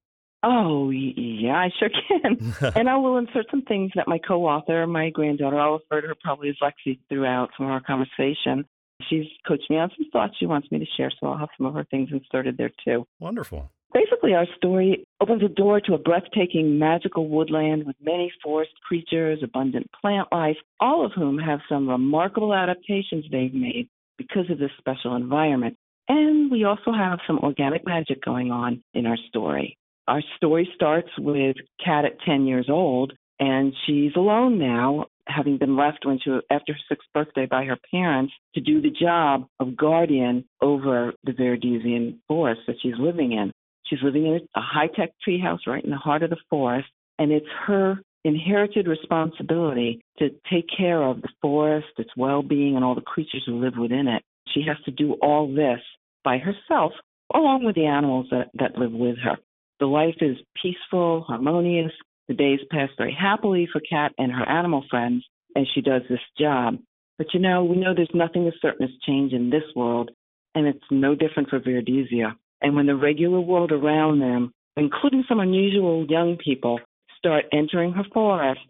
[0.43, 2.53] Oh, yeah, I sure can.
[2.75, 6.07] and I will insert some things that my co author, my granddaughter, I'll refer to
[6.09, 8.65] her probably as Lexi throughout from our conversation.
[9.09, 11.65] She's coached me on some thoughts she wants me to share, so I'll have some
[11.65, 13.07] of her things inserted there too.
[13.19, 13.71] Wonderful.
[13.93, 19.39] Basically, our story opens a door to a breathtaking, magical woodland with many forest creatures,
[19.43, 24.71] abundant plant life, all of whom have some remarkable adaptations they've made because of this
[24.79, 25.77] special environment.
[26.09, 29.77] And we also have some organic magic going on in our story.
[30.07, 35.77] Our story starts with Kat at 10 years old, and she's alone now, having been
[35.77, 39.77] left when she after her sixth birthday by her parents to do the job of
[39.77, 43.51] guardian over the Veridesian forest that she's living in.
[43.87, 47.31] She's living in a high tech treehouse right in the heart of the forest, and
[47.31, 52.95] it's her inherited responsibility to take care of the forest, its well being, and all
[52.95, 54.23] the creatures who live within it.
[54.53, 55.79] She has to do all this
[56.23, 56.91] by herself,
[57.33, 59.37] along with the animals that, that live with her.
[59.83, 61.91] The life is peaceful, harmonious.
[62.29, 65.25] The days pass very happily for Kat and her animal friends
[65.57, 66.77] as she does this job.
[67.17, 70.09] But you know, we know there's nothing as certain as change in this world,
[70.55, 72.33] and it's no different for Veridesia.
[72.61, 76.79] And when the regular world around them, including some unusual young people,
[77.17, 78.61] start entering her forest,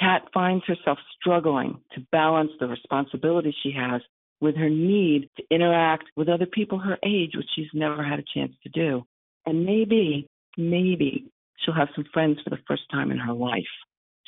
[0.00, 4.00] Kat finds herself struggling to balance the responsibility she has
[4.40, 8.24] with her need to interact with other people her age, which she's never had a
[8.34, 9.04] chance to do.
[9.44, 11.26] And maybe, maybe
[11.58, 13.62] she'll have some friends for the first time in her life.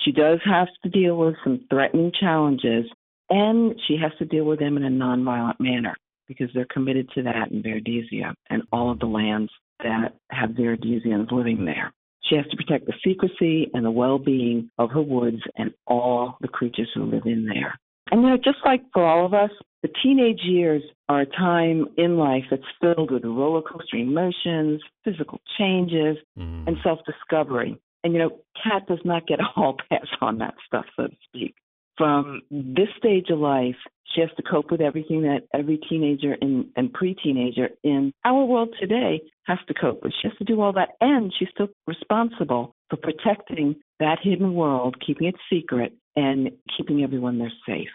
[0.04, 2.84] She does have to deal with some threatening challenges,
[3.30, 5.94] and she has to deal with them in a nonviolent manner
[6.26, 9.50] because they're committed to that in Veridesia and all of the lands
[9.82, 11.92] that have Veridesians living there.
[12.24, 16.37] She has to protect the secrecy and the well being of her woods and all
[16.40, 17.78] the creatures who live in there.
[18.11, 19.51] And you know, just like for all of us,
[19.83, 25.40] the teenage years are a time in life that's filled with roller coaster emotions, physical
[25.59, 26.67] changes, mm.
[26.67, 27.79] and self discovery.
[28.03, 31.17] And you know, Kat does not get a hall pass on that stuff, so to
[31.29, 31.55] speak.
[31.97, 33.77] From this stage of life,
[34.14, 38.45] she has to cope with everything that every teenager and, and pre teenager in our
[38.45, 40.12] world today has to cope with.
[40.21, 44.97] She has to do all that, and she's still responsible for protecting that hidden world,
[45.05, 47.88] keeping it secret, and keeping everyone there safe.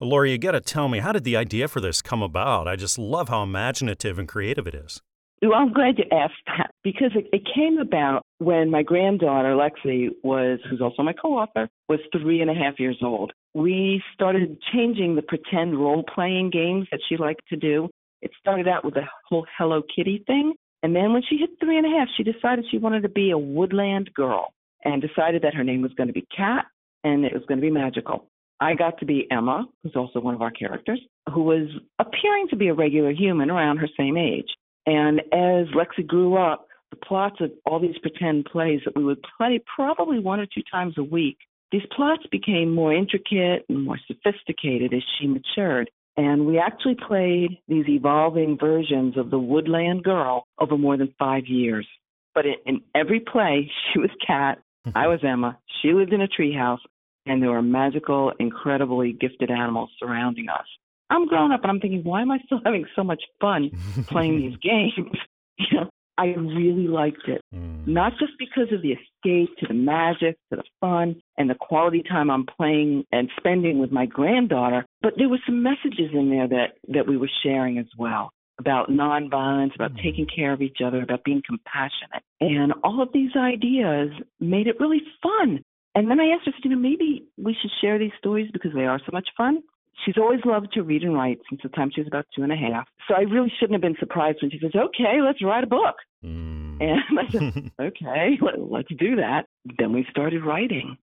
[0.00, 2.66] Well, Lori, you got to tell me, how did the idea for this come about?
[2.66, 5.00] I just love how imaginative and creative it is.
[5.42, 10.08] Well, I'm glad you asked that because it, it came about when my granddaughter, Lexi,
[10.22, 13.32] was, who's also my co author, was three and a half years old.
[13.52, 17.88] We started changing the pretend role playing games that she liked to do.
[18.22, 20.54] It started out with the whole Hello Kitty thing.
[20.84, 23.30] And then when she hit three and a half, she decided she wanted to be
[23.32, 24.46] a woodland girl
[24.84, 26.66] and decided that her name was going to be Kat
[27.04, 28.26] and it was going to be magical.
[28.60, 31.00] I got to be Emma, who's also one of our characters,
[31.32, 34.48] who was appearing to be a regular human around her same age.
[34.86, 39.24] And as Lexi grew up, the plots of all these pretend plays that we would
[39.36, 41.38] play probably one or two times a week,
[41.72, 45.90] these plots became more intricate and more sophisticated as she matured.
[46.16, 51.46] And we actually played these evolving versions of the Woodland Girl over more than five
[51.46, 51.86] years.
[52.34, 54.58] But in, in every play, she was Kat,
[54.94, 55.58] I was Emma.
[55.80, 56.80] She lived in a treehouse,
[57.26, 60.66] and there were magical, incredibly gifted animals surrounding us.
[61.10, 63.70] I'm grown up and I'm thinking, why am I still having so much fun
[64.08, 65.16] playing these games?
[65.58, 67.40] you know, I really liked it.
[67.54, 67.86] Mm.
[67.86, 72.02] Not just because of the escape to the magic, to the fun, and the quality
[72.02, 76.48] time I'm playing and spending with my granddaughter, but there were some messages in there
[76.48, 80.02] that, that we were sharing as well about nonviolence, about mm.
[80.02, 82.22] taking care of each other, about being compassionate.
[82.40, 85.64] And all of these ideas made it really fun.
[85.96, 88.86] And then I asked her, you know, maybe we should share these stories because they
[88.86, 89.62] are so much fun.
[90.06, 92.52] She's always loved to read and write since the time she was about two and
[92.52, 92.86] a half.
[93.08, 95.96] So I really shouldn't have been surprised when she says, okay, let's write a book.
[96.24, 96.78] Mm.
[96.80, 99.46] And I said, okay, let, us do that.
[99.78, 100.96] Then we started writing.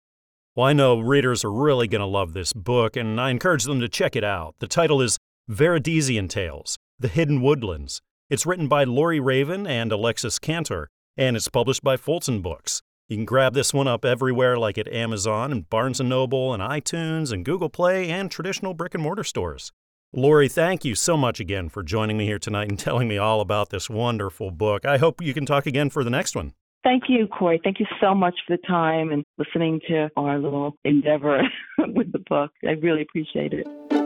[0.55, 3.79] Well, I know readers are really going to love this book, and I encourage them
[3.81, 4.55] to check it out.
[4.59, 8.01] The title is Veridesian Tales The Hidden Woodlands.
[8.29, 12.81] It's written by Lori Raven and Alexis Cantor, and it's published by Fulton Books.
[13.07, 16.61] You can grab this one up everywhere like at Amazon and Barnes & Noble and
[16.61, 19.71] iTunes and Google Play and traditional brick and mortar stores.
[20.11, 23.39] Lori, thank you so much again for joining me here tonight and telling me all
[23.39, 24.83] about this wonderful book.
[24.85, 26.51] I hope you can talk again for the next one.
[26.83, 27.61] Thank you, Corey.
[27.63, 31.43] Thank you so much for the time and listening to our little endeavor
[31.77, 32.51] with the book.
[32.67, 33.98] I really appreciate it.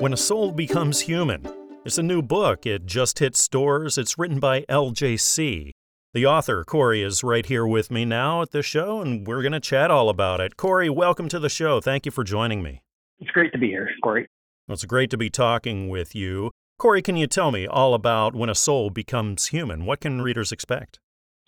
[0.00, 1.44] When a soul becomes human,
[1.84, 2.66] it's a new book.
[2.66, 3.98] It just hit stores.
[3.98, 5.72] It's written by LJC.
[6.14, 9.50] The author, Corey, is right here with me now at the show, and we're going
[9.50, 10.56] to chat all about it.
[10.56, 11.80] Corey, welcome to the show.
[11.80, 12.80] Thank you for joining me.
[13.18, 14.28] It's great to be here, Corey.
[14.68, 16.52] Well, it's great to be talking with you.
[16.78, 19.84] Corey, can you tell me all about when a soul becomes human?
[19.84, 21.00] What can readers expect?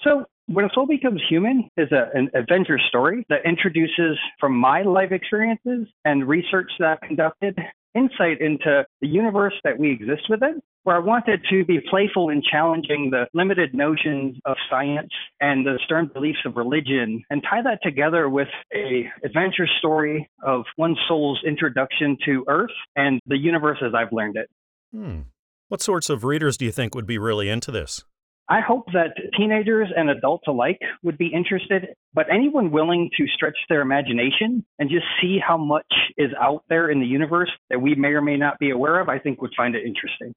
[0.03, 4.83] So, when a Soul Becomes Human is a, an adventure story that introduces, from my
[4.83, 7.57] life experiences and research that I've conducted,
[7.95, 12.43] insight into the universe that we exist within, where I wanted to be playful in
[12.43, 17.81] challenging the limited notions of science and the stern beliefs of religion and tie that
[17.83, 23.93] together with a adventure story of one soul's introduction to Earth and the universe as
[23.95, 24.49] I've learned it.
[24.95, 25.21] Hmm.
[25.69, 28.05] What sorts of readers do you think would be really into this?
[28.51, 33.57] I hope that teenagers and adults alike would be interested, but anyone willing to stretch
[33.69, 35.87] their imagination and just see how much
[36.19, 39.09] is out there in the universe that we may or may not be aware of,
[39.09, 40.35] I think would find it interesting.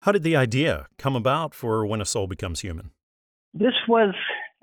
[0.00, 2.90] How did the idea come about for When a Soul Becomes Human?
[3.54, 4.12] This was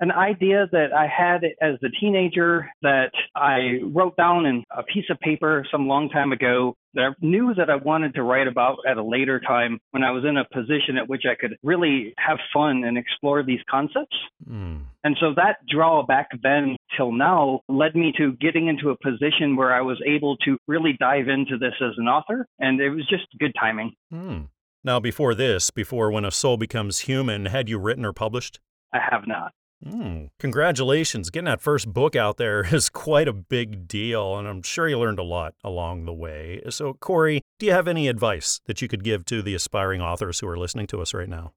[0.02, 5.04] an idea that I had as a teenager that I wrote down in a piece
[5.10, 8.78] of paper some long time ago that I knew that I wanted to write about
[8.86, 12.14] at a later time when I was in a position at which I could really
[12.18, 14.16] have fun and explore these concepts.
[14.44, 14.80] Mm.
[15.04, 19.54] And so that draw back then till now led me to getting into a position
[19.54, 22.44] where I was able to really dive into this as an author.
[22.58, 23.92] And it was just good timing.
[24.12, 24.48] Mm.
[24.82, 28.58] Now, before this, before When a Soul Becomes Human, had you written or published?
[28.92, 29.52] I have not.
[29.84, 31.30] Mm, congratulations.
[31.30, 34.98] Getting that first book out there is quite a big deal, and I'm sure you
[34.98, 36.60] learned a lot along the way.
[36.70, 40.40] So, Corey, do you have any advice that you could give to the aspiring authors
[40.40, 41.52] who are listening to us right now?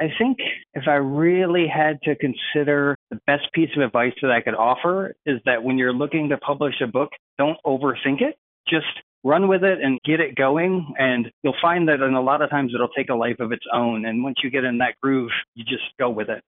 [0.00, 0.38] I think
[0.74, 5.14] if I really had to consider the best piece of advice that I could offer
[5.26, 8.36] is that when you're looking to publish a book, don't overthink it.
[8.68, 8.86] Just
[9.22, 10.94] run with it and get it going.
[10.98, 13.64] And you'll find that in a lot of times it'll take a life of its
[13.72, 14.04] own.
[14.04, 16.42] And once you get in that groove, you just go with it.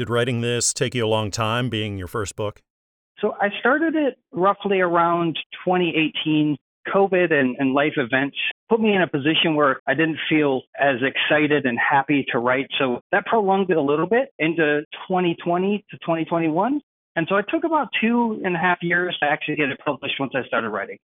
[0.00, 2.62] Did writing this take you a long time, being your first book?
[3.20, 6.56] So I started it roughly around 2018.
[6.88, 8.38] COVID and, and life events
[8.70, 12.68] put me in a position where I didn't feel as excited and happy to write.
[12.78, 16.80] So that prolonged it a little bit into 2020 to 2021.
[17.16, 20.14] And so it took about two and a half years to actually get it published
[20.18, 20.96] once I started writing.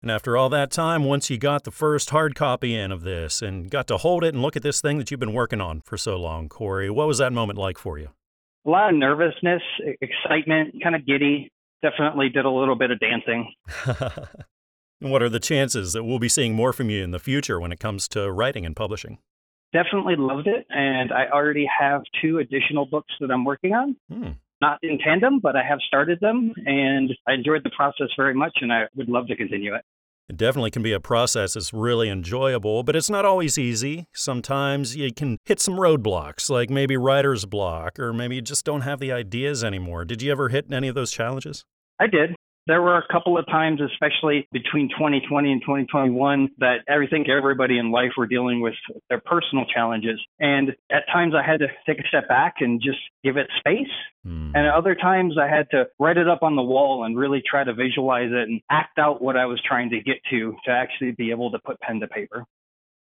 [0.00, 3.42] And after all that time, once you got the first hard copy in of this
[3.42, 5.82] and got to hold it and look at this thing that you've been working on
[5.82, 8.08] for so long, Corey, what was that moment like for you?
[8.68, 9.62] A lot of nervousness,
[10.00, 11.50] excitement, kind of giddy.
[11.82, 13.52] Definitely did a little bit of dancing.
[15.00, 17.72] what are the chances that we'll be seeing more from you in the future when
[17.72, 19.18] it comes to writing and publishing?
[19.72, 20.66] Definitely loved it.
[20.70, 23.96] And I already have two additional books that I'm working on.
[24.10, 24.30] Hmm.
[24.60, 28.58] Not in tandem, but I have started them and I enjoyed the process very much
[28.60, 29.84] and I would love to continue it.
[30.28, 34.04] It definitely can be a process that's really enjoyable, but it's not always easy.
[34.14, 38.82] Sometimes you can hit some roadblocks, like maybe writer's block, or maybe you just don't
[38.82, 40.04] have the ideas anymore.
[40.04, 41.64] Did you ever hit any of those challenges?
[41.98, 42.36] I did.
[42.68, 47.78] There were a couple of times, especially between 2020 and 2021, that I think everybody
[47.78, 48.74] in life were dealing with
[49.08, 50.20] their personal challenges.
[50.38, 53.88] And at times I had to take a step back and just give it space.
[54.26, 54.52] Mm.
[54.54, 57.42] And at other times I had to write it up on the wall and really
[57.48, 60.70] try to visualize it and act out what I was trying to get to to
[60.70, 62.44] actually be able to put pen to paper.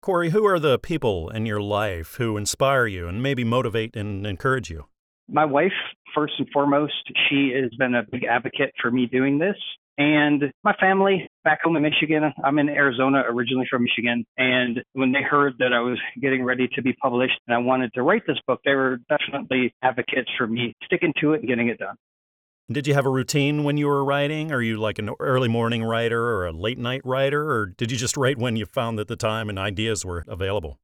[0.00, 4.26] Corey, who are the people in your life who inspire you and maybe motivate and
[4.26, 4.86] encourage you?
[5.30, 5.72] My wife,
[6.14, 6.92] first and foremost,
[7.28, 9.56] she has been a big advocate for me doing this.
[9.96, 14.24] And my family back home in Michigan, I'm in Arizona, originally from Michigan.
[14.38, 17.92] And when they heard that I was getting ready to be published and I wanted
[17.94, 21.68] to write this book, they were definitely advocates for me sticking to it and getting
[21.68, 21.96] it done.
[22.72, 24.52] Did you have a routine when you were writing?
[24.52, 27.50] Are you like an early morning writer or a late night writer?
[27.50, 30.78] Or did you just write when you found that the time and ideas were available?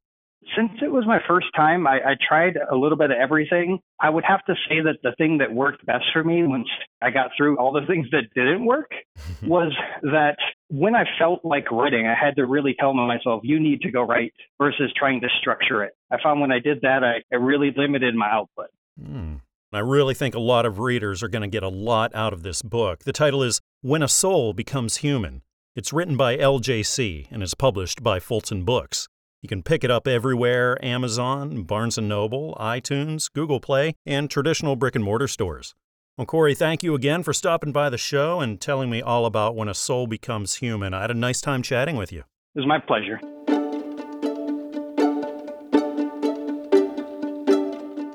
[0.57, 3.79] Since it was my first time, I, I, tried a little bit of everything.
[4.01, 6.69] I would have to say that the thing that worked best for me once
[7.03, 8.91] I got through all the things that didn't work
[9.43, 10.37] was that
[10.69, 14.03] when I felt like writing, I had to really tell myself, you need to go
[14.03, 15.93] write versus trying to structure it.
[16.11, 18.71] I found when I did that, I, it really limited my output.
[19.01, 19.41] Mm.
[19.73, 22.43] I really think a lot of readers are going to get a lot out of
[22.43, 23.05] this book.
[23.05, 25.43] The title is When a Soul Becomes Human.
[25.75, 29.09] It's written by LJC and is published by Fulton Books.
[29.43, 34.77] You can pick it up everywhere Amazon, Barnes & Noble, iTunes, Google Play, and traditional
[34.77, 35.75] brick and mortar stores.
[36.17, 39.55] Well, Corey, thank you again for stopping by the show and telling me all about
[39.55, 40.95] when a soul becomes human.
[40.95, 42.21] I had a nice time chatting with you.
[42.55, 43.21] It was my pleasure.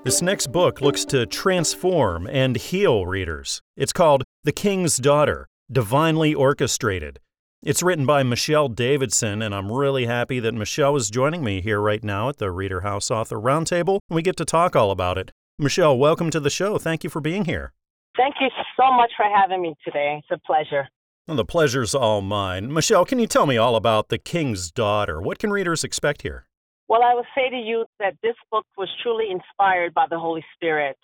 [0.03, 3.61] This next book looks to transform and heal readers.
[3.77, 7.19] It's called The King's Daughter Divinely Orchestrated
[7.63, 11.79] it's written by Michelle Davidson, and I'm really happy that Michelle is joining me here
[11.79, 15.19] right now at the Reader House Author Roundtable, and we get to talk all about
[15.19, 15.31] it.
[15.59, 16.79] Michelle, welcome to the show.
[16.79, 17.71] Thank you for being here.
[18.17, 20.19] Thank you so much for having me today.
[20.19, 20.87] It's a pleasure.
[21.27, 22.73] Well, the pleasure's all mine.
[22.73, 25.21] Michelle, can you tell me all about The King's Daughter?
[25.21, 26.47] What can readers expect here?
[26.87, 30.43] Well, I would say to you that this book was truly inspired by the Holy
[30.55, 30.97] Spirit.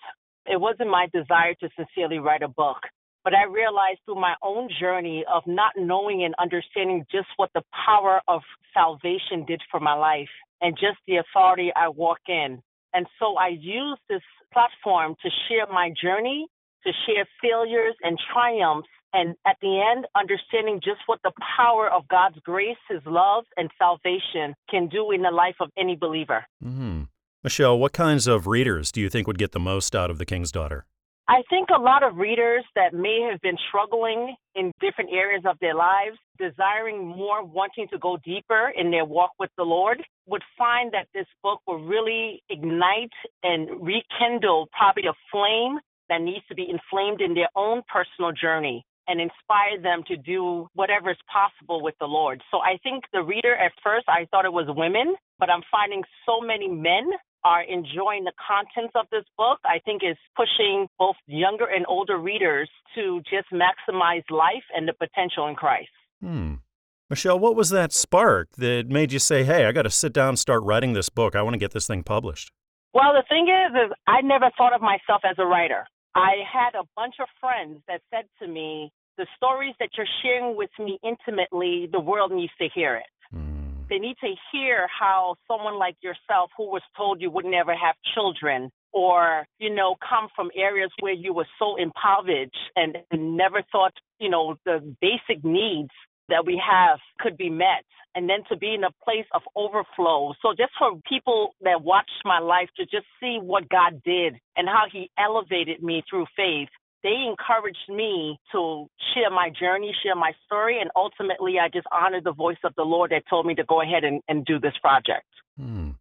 [0.44, 2.78] It wasn't my desire to sincerely write a book,
[3.24, 7.62] but I realized through my own journey of not knowing and understanding just what the
[7.86, 8.42] power of
[8.74, 10.28] salvation did for my life
[10.60, 12.62] and just the authority I walk in.
[12.94, 16.46] And so I use this platform to share my journey,
[16.84, 22.06] to share failures and triumphs, and at the end, understanding just what the power of
[22.08, 26.44] God's grace, His love, and salvation can do in the life of any believer.
[26.62, 27.04] Mm-hmm.
[27.42, 30.26] Michelle, what kinds of readers do you think would get the most out of The
[30.26, 30.84] King's Daughter?
[31.30, 35.58] I think a lot of readers that may have been struggling in different areas of
[35.60, 40.42] their lives, desiring more, wanting to go deeper in their walk with the Lord, would
[40.56, 43.12] find that this book will really ignite
[43.42, 48.86] and rekindle probably a flame that needs to be inflamed in their own personal journey
[49.06, 52.42] and inspire them to do whatever is possible with the Lord.
[52.50, 56.04] So I think the reader at first, I thought it was women, but I'm finding
[56.24, 57.10] so many men
[57.44, 62.18] are enjoying the contents of this book, I think is pushing both younger and older
[62.18, 65.90] readers to just maximize life and the potential in Christ.
[66.20, 66.54] Hmm.
[67.10, 70.30] Michelle, what was that spark that made you say, hey, I got to sit down
[70.30, 71.34] and start writing this book?
[71.34, 72.52] I want to get this thing published?
[72.92, 75.86] Well, the thing is, is I never thought of myself as a writer.
[76.14, 80.56] I had a bunch of friends that said to me, the stories that you're sharing
[80.56, 83.06] with me intimately, the world needs to hear it.
[83.88, 87.94] They need to hear how someone like yourself, who was told you would never have
[88.14, 93.94] children, or you know, come from areas where you were so impoverished and never thought,
[94.18, 95.90] you know, the basic needs
[96.28, 97.84] that we have could be met
[98.14, 100.34] and then to be in a place of overflow.
[100.42, 104.68] So just for people that watched my life to just see what God did and
[104.68, 106.68] how he elevated me through faith
[107.08, 112.24] they encouraged me to share my journey, share my story, and ultimately I just honored
[112.24, 114.74] the voice of the Lord that told me to go ahead and, and do this
[114.82, 115.26] project.
[115.56, 115.92] Hmm.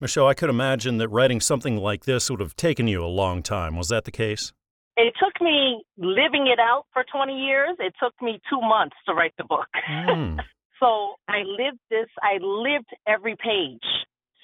[0.00, 3.42] Michelle, I could imagine that writing something like this would have taken you a long
[3.42, 3.76] time.
[3.76, 4.52] Was that the case?
[4.96, 7.76] It took me living it out for 20 years.
[7.78, 9.68] It took me two months to write the book.
[9.88, 10.40] Mm.
[10.80, 13.86] so I lived this, I lived every page.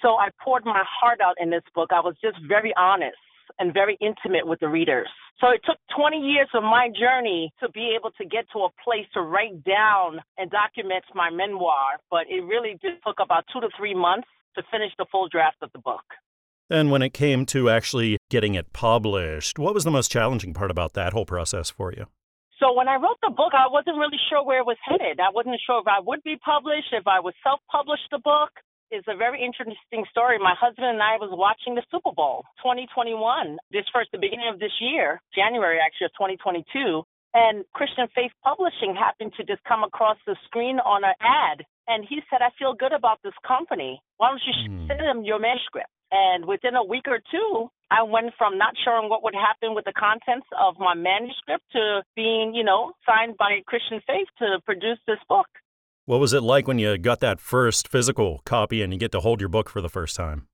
[0.00, 1.90] So I poured my heart out in this book.
[1.92, 3.16] I was just very honest
[3.58, 5.08] and very intimate with the readers.
[5.40, 8.68] So it took 20 years of my journey to be able to get to a
[8.84, 13.60] place to write down and document my memoir, but it really did took about two
[13.60, 16.04] to three months to finish the full draft of the book.
[16.70, 20.70] And when it came to actually getting it published, what was the most challenging part
[20.70, 22.06] about that whole process for you?
[22.60, 25.18] So when I wrote the book, I wasn't really sure where it was headed.
[25.18, 28.50] I wasn't sure if I would be published, if I would self-publish the book
[28.92, 30.38] is a very interesting story.
[30.38, 34.60] My husband and I was watching the Super Bowl 2021, this first, the beginning of
[34.60, 37.02] this year, January actually of 2022.
[37.32, 41.64] And Christian Faith Publishing happened to just come across the screen on an ad.
[41.88, 44.00] And he said, I feel good about this company.
[44.18, 44.86] Why don't you mm.
[44.86, 45.88] send them your manuscript?
[46.12, 49.86] And within a week or two, I went from not sure what would happen with
[49.86, 55.00] the contents of my manuscript to being, you know, signed by Christian Faith to produce
[55.06, 55.48] this book.
[56.12, 59.20] What was it like when you got that first physical copy and you get to
[59.20, 60.46] hold your book for the first time?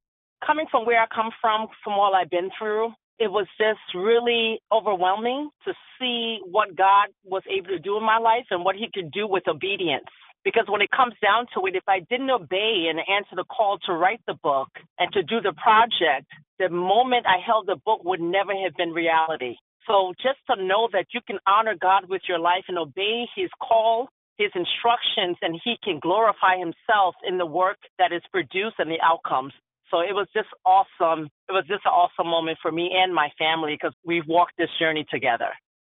[0.46, 4.60] Coming from where I come from, from all I've been through, it was just really
[4.70, 8.86] overwhelming to see what God was able to do in my life and what He
[8.94, 10.06] could do with obedience.
[10.44, 13.78] Because when it comes down to it, if I didn't obey and answer the call
[13.86, 14.68] to write the book
[15.00, 16.30] and to do the project,
[16.60, 19.56] the moment I held the book would never have been reality.
[19.88, 23.50] So just to know that you can honor God with your life and obey His
[23.60, 24.08] call
[24.38, 29.00] his instructions and he can glorify himself in the work that is produced and the
[29.02, 29.52] outcomes.
[29.90, 31.28] So it was just awesome.
[31.48, 34.68] It was just an awesome moment for me and my family because we've walked this
[34.78, 35.50] journey together.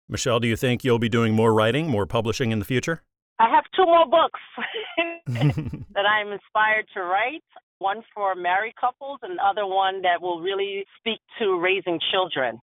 [0.08, 3.02] Michelle, do you think you'll be doing more writing, more publishing in the future?
[3.38, 4.40] I have two more books
[5.94, 7.42] that I'm inspired to write.
[7.78, 12.60] One for married couples, and other one that will really speak to raising children.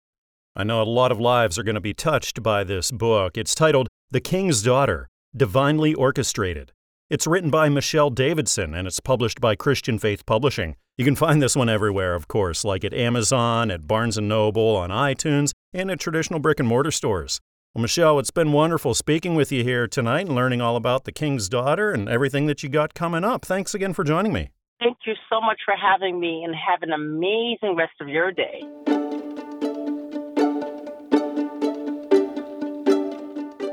[0.56, 3.38] I know a lot of lives are going to be touched by this book.
[3.38, 6.72] It's titled The King's Daughter Divinely Orchestrated.
[7.10, 10.78] It's written by Michelle Davidson and it's published by Christian Faith Publishing.
[10.98, 14.78] You can find this one everywhere, of course, like at Amazon, at Barnes & Noble,
[14.78, 17.42] on iTunes, and at traditional brick and mortar stores.
[17.74, 21.12] Well, Michelle, it's been wonderful speaking with you here tonight and learning all about the
[21.12, 23.44] King's Daughter and everything that you got coming up.
[23.44, 24.52] Thanks again for joining me.
[24.80, 28.62] Thank you so much for having me and have an amazing rest of your day.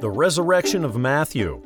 [0.02, 1.62] The Resurrection of Matthew.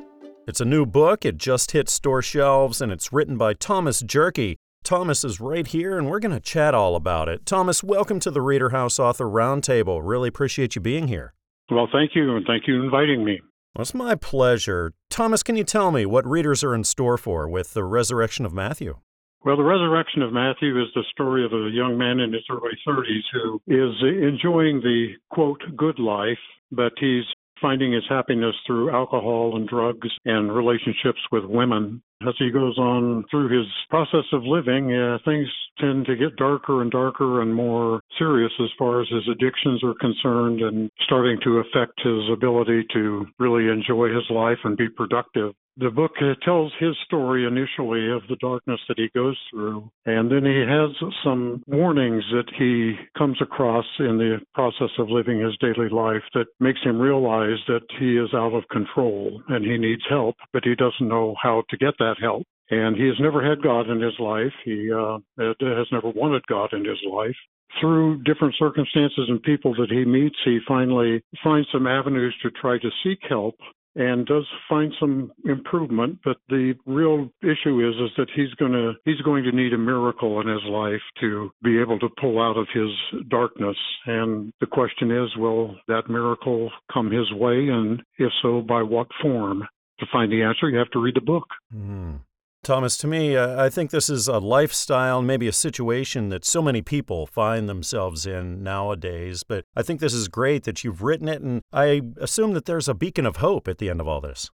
[0.47, 4.59] It's a new book, it just hit store shelves, and it's written by Thomas Jerky.
[4.85, 7.47] Thomas is right here, and we're going to chat all about it.
[7.47, 10.03] Thomas, welcome to the Reader House Author Roundtable.
[10.05, 11.33] Really appreciate you being here.
[11.71, 13.41] Well, thank you, and thank you for inviting me.
[13.75, 14.93] Well, it's my pleasure.
[15.09, 18.53] Thomas, can you tell me what readers are in store for with the resurrection of
[18.53, 18.99] Matthew?
[19.47, 22.77] Well, the resurrection of Matthew is the story of a young man in his early
[22.87, 26.37] 30s who is enjoying the quote good life,
[26.71, 27.25] but he's
[27.61, 32.03] finding his happiness through alcohol and drugs and relationships with women.
[32.27, 35.49] As he goes on through his process of living, uh, things
[35.79, 39.95] tend to get darker and darker and more serious as far as his addictions are
[40.01, 45.53] concerned and starting to affect his ability to really enjoy his life and be productive
[45.77, 50.31] the book uh, tells his story initially of the darkness that he goes through, and
[50.31, 50.91] then he has
[51.23, 56.47] some warnings that he comes across in the process of living his daily life that
[56.61, 60.75] makes him realize that he is out of control and he needs help, but he
[60.75, 62.45] doesn't know how to get that help.
[62.71, 64.53] And he has never had God in his life.
[64.65, 67.37] He uh, has never wanted God in his life
[67.81, 72.79] through different circumstances and people that he meets, he finally finds some avenues to try
[72.79, 73.57] to seek help
[73.97, 78.93] and does find some improvement but the real issue is is that he's going to
[79.05, 82.57] he's going to need a miracle in his life to be able to pull out
[82.57, 82.91] of his
[83.29, 83.77] darkness.
[84.07, 87.69] And the question is will that miracle come his way?
[87.69, 89.65] And if so by what form?
[90.01, 91.47] To find the answer you have to read the book.
[91.75, 92.21] Mm.
[92.67, 96.61] Thomas, to me, uh, I think this is a lifestyle, maybe a situation that so
[96.61, 99.45] many people find themselves in nowadays.
[99.45, 102.89] But I think this is great that you've written it, and I assume that there's
[102.89, 104.51] a beacon of hope at the end of all this.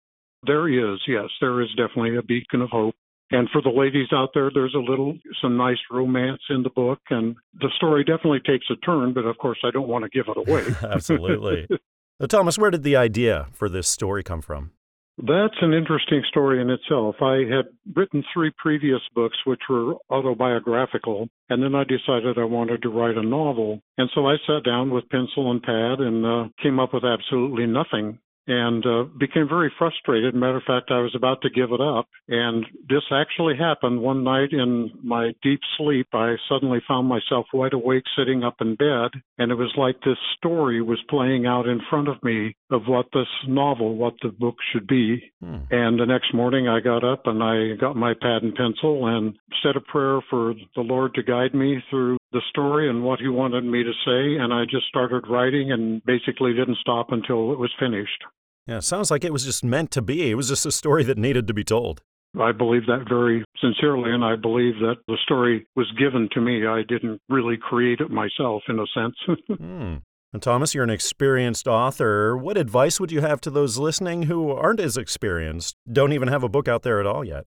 [0.46, 2.94] There is, yes, there is definitely a beacon of hope.
[3.30, 7.00] And for the ladies out there, there's a little, some nice romance in the book,
[7.10, 9.12] and the story definitely takes a turn.
[9.12, 10.64] But of course, I don't want to give it away.
[10.82, 11.68] Absolutely.
[12.30, 14.72] Thomas, where did the idea for this story come from?
[15.18, 17.16] That's an interesting story in itself.
[17.20, 17.66] I had
[17.96, 23.16] written three previous books, which were autobiographical, and then I decided I wanted to write
[23.16, 23.80] a novel.
[23.98, 27.66] And so I sat down with pencil and pad and uh, came up with absolutely
[27.66, 30.34] nothing and uh, became very frustrated.
[30.34, 32.08] Matter of fact, I was about to give it up.
[32.28, 36.08] And this actually happened one night in my deep sleep.
[36.14, 39.20] I suddenly found myself wide awake sitting up in bed.
[39.36, 43.06] And it was like this story was playing out in front of me of what
[43.12, 45.30] this novel, what the book should be.
[45.42, 45.58] Hmm.
[45.70, 49.36] And the next morning I got up and I got my pad and pencil and
[49.62, 53.28] said a prayer for the Lord to guide me through the story and what he
[53.28, 54.42] wanted me to say.
[54.42, 58.24] And I just started writing and basically didn't stop until it was finished.
[58.68, 60.30] Yeah, sounds like it was just meant to be.
[60.30, 62.02] It was just a story that needed to be told.
[62.38, 66.66] I believe that very sincerely, and I believe that the story was given to me.
[66.66, 69.16] I didn't really create it myself, in a sense.
[69.58, 69.94] hmm.
[70.34, 72.36] And Thomas, you're an experienced author.
[72.36, 76.42] What advice would you have to those listening who aren't as experienced, don't even have
[76.42, 77.46] a book out there at all yet?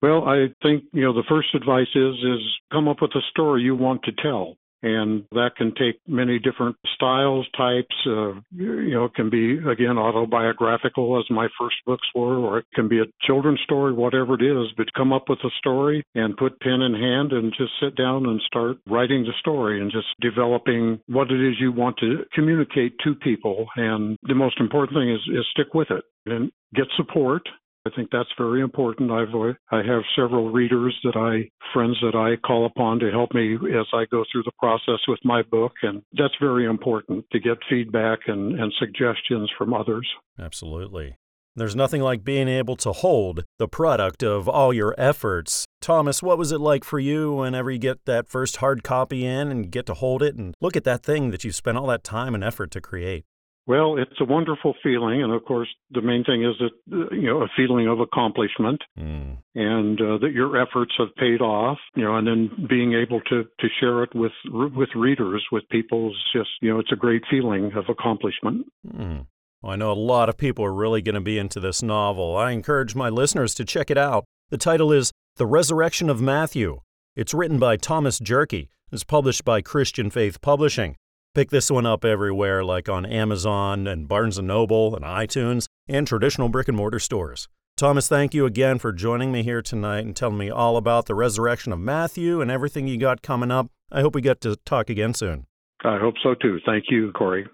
[0.00, 2.40] Well, I think you know the first advice is is
[2.72, 6.76] come up with a story you want to tell and that can take many different
[6.94, 7.94] styles, types.
[8.06, 12.66] Uh, you know, it can be again autobiographical, as my first books were, or it
[12.74, 14.72] can be a children's story, whatever it is.
[14.76, 18.26] But come up with a story and put pen in hand and just sit down
[18.26, 22.94] and start writing the story and just developing what it is you want to communicate
[23.04, 23.66] to people.
[23.76, 27.42] And the most important thing is, is stick with it and get support
[27.84, 29.10] I think that's very important.
[29.10, 29.34] I've
[29.70, 33.86] I have several readers that I friends that I call upon to help me as
[33.92, 38.20] I go through the process with my book, and that's very important to get feedback
[38.26, 40.08] and, and suggestions from others.
[40.38, 41.16] Absolutely.
[41.54, 45.66] There's nothing like being able to hold the product of all your efforts.
[45.82, 49.50] Thomas, what was it like for you whenever you get that first hard copy in
[49.50, 52.04] and get to hold it and look at that thing that you spent all that
[52.04, 53.24] time and effort to create?
[53.66, 57.42] Well, it's a wonderful feeling, and of course, the main thing is that you know
[57.42, 59.36] a feeling of accomplishment, mm.
[59.54, 61.78] and uh, that your efforts have paid off.
[61.94, 66.10] You know, and then being able to to share it with with readers, with people,
[66.10, 68.66] is just you know, it's a great feeling of accomplishment.
[68.86, 69.26] Mm.
[69.62, 72.36] Well, I know a lot of people are really going to be into this novel.
[72.36, 74.24] I encourage my listeners to check it out.
[74.50, 76.80] The title is The Resurrection of Matthew.
[77.14, 78.70] It's written by Thomas Jerky.
[78.90, 80.96] It's published by Christian Faith Publishing.
[81.34, 86.06] Pick this one up everywhere, like on Amazon and Barnes & Noble and iTunes and
[86.06, 87.48] traditional brick and mortar stores.
[87.74, 91.14] Thomas, thank you again for joining me here tonight and telling me all about the
[91.14, 93.68] resurrection of Matthew and everything you got coming up.
[93.90, 95.46] I hope we get to talk again soon.
[95.82, 96.60] I hope so too.
[96.66, 97.46] Thank you, Corey.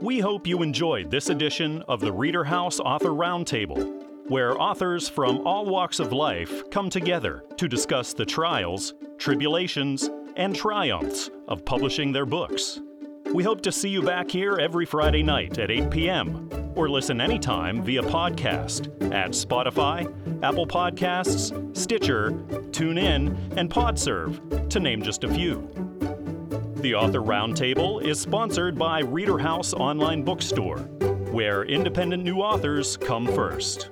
[0.00, 5.46] We hope you enjoyed this edition of the Reader House Author Roundtable, where authors from
[5.46, 12.12] all walks of life come together to discuss the trials, tribulations, and triumphs of publishing
[12.12, 12.80] their books.
[13.34, 16.48] We hope to see you back here every Friday night at 8 p.m.
[16.76, 20.06] or listen anytime via podcast at Spotify,
[20.42, 22.30] Apple Podcasts, Stitcher,
[22.70, 25.68] TuneIn, and Podserve, to name just a few.
[26.76, 30.78] The Author Roundtable is sponsored by Reader House Online Bookstore,
[31.32, 33.90] where independent new authors come first.